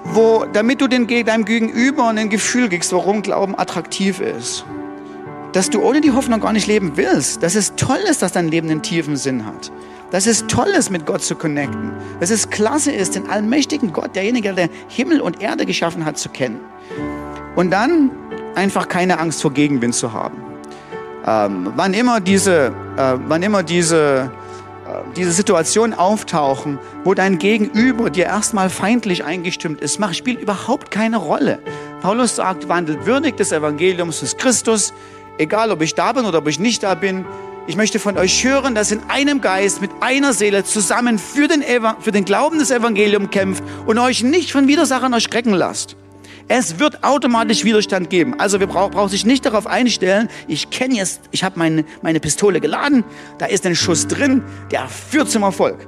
[0.04, 4.64] wo, damit du den, deinem Gegenüber ein Gefühl gibst, warum Glauben attraktiv ist.
[5.52, 7.42] Dass du ohne die Hoffnung gar nicht leben willst.
[7.42, 9.70] Dass es toll ist, dass dein Leben einen tiefen Sinn hat
[10.12, 11.90] dass es toll ist, mit Gott zu connecten.
[12.20, 16.28] Dass es klasse ist, den allmächtigen Gott, derjenige, der Himmel und Erde geschaffen hat, zu
[16.28, 16.60] kennen.
[17.56, 18.10] Und dann
[18.54, 20.36] einfach keine Angst vor Gegenwind zu haben.
[21.26, 24.30] Ähm, wann immer diese, äh, wann immer diese,
[24.86, 30.90] äh, diese Situationen auftauchen, wo dein Gegenüber dir erstmal feindlich eingestimmt ist, macht, spielt überhaupt
[30.90, 31.58] keine Rolle.
[32.02, 34.92] Paulus sagt, wandelt würdig des Evangeliums des Christus,
[35.38, 37.24] egal ob ich da bin oder ob ich nicht da bin,
[37.66, 41.62] ich möchte von euch hören, dass in einem Geist, mit einer Seele zusammen für den,
[41.62, 45.96] Eva für den Glauben des Evangeliums kämpft und euch nicht von Widersachern erschrecken lasst.
[46.48, 48.38] Es wird automatisch Widerstand geben.
[48.38, 52.18] Also wir brauchen brauch sich nicht darauf einstellen, ich kenne jetzt, ich habe meine, meine
[52.18, 53.04] Pistole geladen,
[53.38, 55.86] da ist ein Schuss drin, der führt zum Erfolg.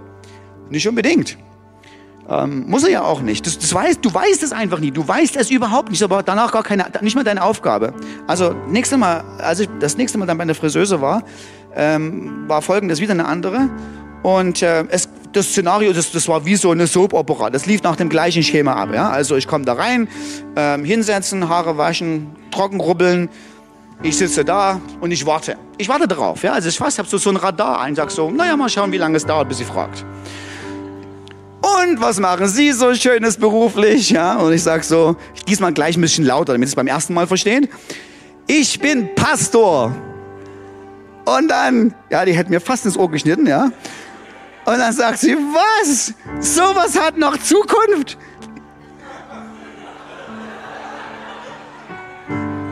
[0.70, 1.36] Nicht unbedingt.
[2.28, 3.46] Ähm, muss er ja auch nicht.
[3.46, 4.90] Das, das weißt, du weißt es einfach nie.
[4.90, 7.92] Du weißt es überhaupt nicht, aber danach gar keine, nicht mal deine Aufgabe.
[8.26, 11.22] Also nächstes Mal, als ich das nächste Mal dann bei der Friseuse war,
[11.76, 13.68] ähm, war folgendes wieder eine andere.
[14.22, 17.50] Und äh, es, das Szenario, das, das war wie so eine Soap-Opera.
[17.50, 18.94] Das lief nach dem gleichen Schema ab.
[18.94, 19.10] Ja?
[19.10, 20.08] Also ich komme da rein,
[20.56, 23.28] ähm, hinsetzen, Haare waschen, trocken rubbeln.
[24.02, 25.56] Ich sitze da und ich warte.
[25.76, 26.42] Ich warte darauf.
[26.42, 26.52] Ja?
[26.52, 28.98] Also ich ich habe so, so ein Radar ein, sag so, naja, mal schauen, wie
[28.98, 30.06] lange es dauert, bis sie fragt.
[31.82, 34.10] Und was machen Sie so Schönes beruflich?
[34.10, 34.36] Ja?
[34.36, 35.16] Und ich sag so,
[35.48, 37.68] diesmal gleich ein bisschen lauter, damit Sie es beim ersten Mal verstehen.
[38.46, 39.94] Ich bin Pastor.
[41.24, 43.70] Und dann, ja, die hätten mir fast ins Ohr geschnitten, ja.
[44.66, 46.12] Und dann sagt sie, was?
[46.40, 48.18] Sowas hat noch Zukunft.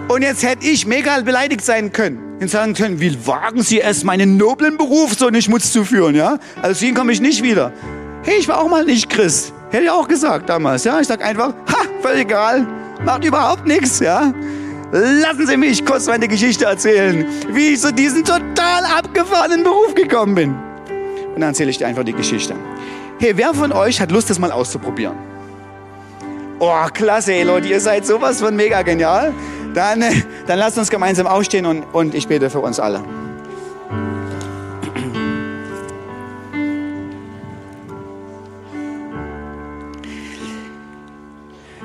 [0.08, 4.04] Und jetzt hätte ich mega beleidigt sein können und sagen können, wie wagen Sie es,
[4.04, 6.38] meinen noblen Beruf so in den Schmutz zu führen, ja?
[6.60, 7.72] Also zu Ihnen komme ich nicht wieder.
[8.24, 9.52] Hey, ich war auch mal nicht Christ.
[9.70, 11.00] Hätte ich auch gesagt damals, ja?
[11.00, 12.66] Ich sag einfach, ha, völlig egal,
[13.04, 14.32] macht überhaupt nichts, ja?
[14.92, 20.34] Lassen Sie mich kurz meine Geschichte erzählen, wie ich zu diesem total abgefahrenen Beruf gekommen
[20.34, 20.54] bin.
[21.34, 22.54] Und dann erzähle ich dir einfach die Geschichte.
[23.18, 25.16] Hey, wer von euch hat Lust, das mal auszuprobieren?
[26.60, 29.32] Oh, klasse, ey, Leute, ihr seid sowas von mega genial.
[29.74, 30.12] Dann, äh,
[30.46, 33.02] dann lasst uns gemeinsam aufstehen und, und ich bete für uns alle.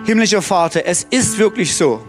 [0.07, 2.01] Himmlischer Vater, es ist wirklich so.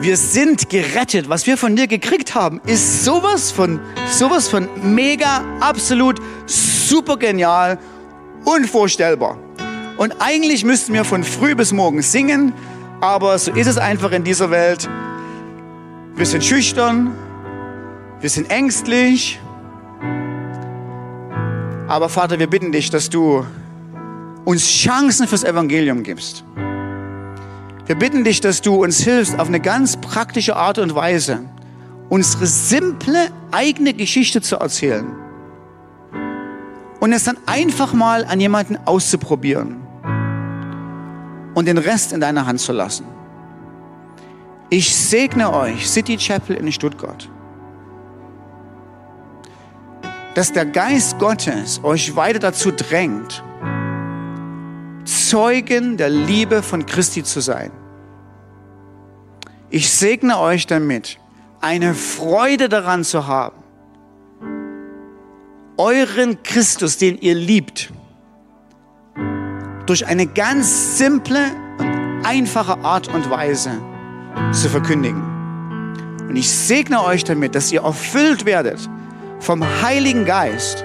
[0.00, 1.28] Wir sind gerettet.
[1.28, 3.78] Was wir von dir gekriegt haben, ist sowas von,
[4.10, 7.78] sowas von mega, absolut, super genial,
[8.44, 9.38] unvorstellbar.
[9.98, 12.52] Und eigentlich müssten wir von früh bis morgen singen,
[13.00, 14.88] Aber so ist es einfach in dieser Welt.
[16.16, 17.14] Wir sind schüchtern,
[18.20, 19.38] wir sind ängstlich.
[21.86, 23.46] Aber Vater, wir bitten dich, dass du
[24.44, 26.44] uns Chancen fürs Evangelium gibst.
[27.86, 31.40] Wir bitten dich, dass du uns hilfst, auf eine ganz praktische Art und Weise
[32.08, 35.06] unsere simple eigene Geschichte zu erzählen
[37.00, 39.76] und es dann einfach mal an jemanden auszuprobieren
[41.54, 43.06] und den Rest in deiner Hand zu lassen.
[44.70, 47.28] Ich segne euch, City Chapel in Stuttgart,
[50.34, 53.42] dass der Geist Gottes euch weiter dazu drängt,
[55.34, 57.72] Zeugen der Liebe von Christi zu sein.
[59.68, 61.18] Ich segne euch damit,
[61.60, 63.56] eine Freude daran zu haben,
[65.76, 67.92] euren Christus, den ihr liebt,
[69.86, 71.40] durch eine ganz simple
[71.80, 73.72] und einfache Art und Weise
[74.52, 75.20] zu verkündigen.
[76.28, 78.88] Und ich segne euch damit, dass ihr erfüllt werdet
[79.40, 80.84] vom Heiligen Geist,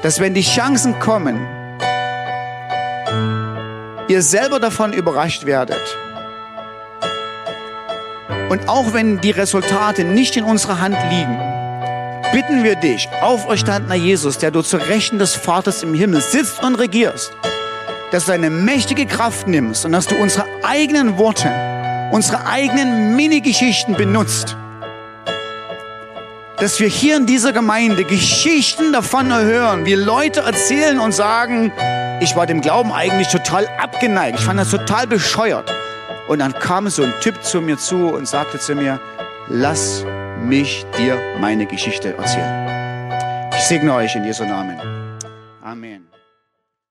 [0.00, 1.59] dass wenn die Chancen kommen,
[4.10, 5.80] ihr selber davon überrascht werdet.
[8.48, 11.38] Und auch wenn die Resultate nicht in unserer Hand liegen,
[12.32, 16.74] bitten wir dich, auferstandener Jesus, der du zur Rechten des Vaters im Himmel sitzt und
[16.74, 17.32] regierst,
[18.10, 21.48] dass du eine mächtige Kraft nimmst und dass du unsere eigenen Worte,
[22.10, 24.56] unsere eigenen Mini-Geschichten benutzt,
[26.60, 31.72] dass wir hier in dieser Gemeinde Geschichten davon hören, wie Leute erzählen und sagen,
[32.20, 35.72] ich war dem Glauben eigentlich total abgeneigt, ich fand das total bescheuert.
[36.28, 39.00] Und dann kam so ein Typ zu mir zu und sagte zu mir,
[39.48, 40.04] lass
[40.44, 43.50] mich dir meine Geschichte erzählen.
[43.56, 44.78] Ich segne euch in Jesu Namen.
[45.62, 46.09] Amen.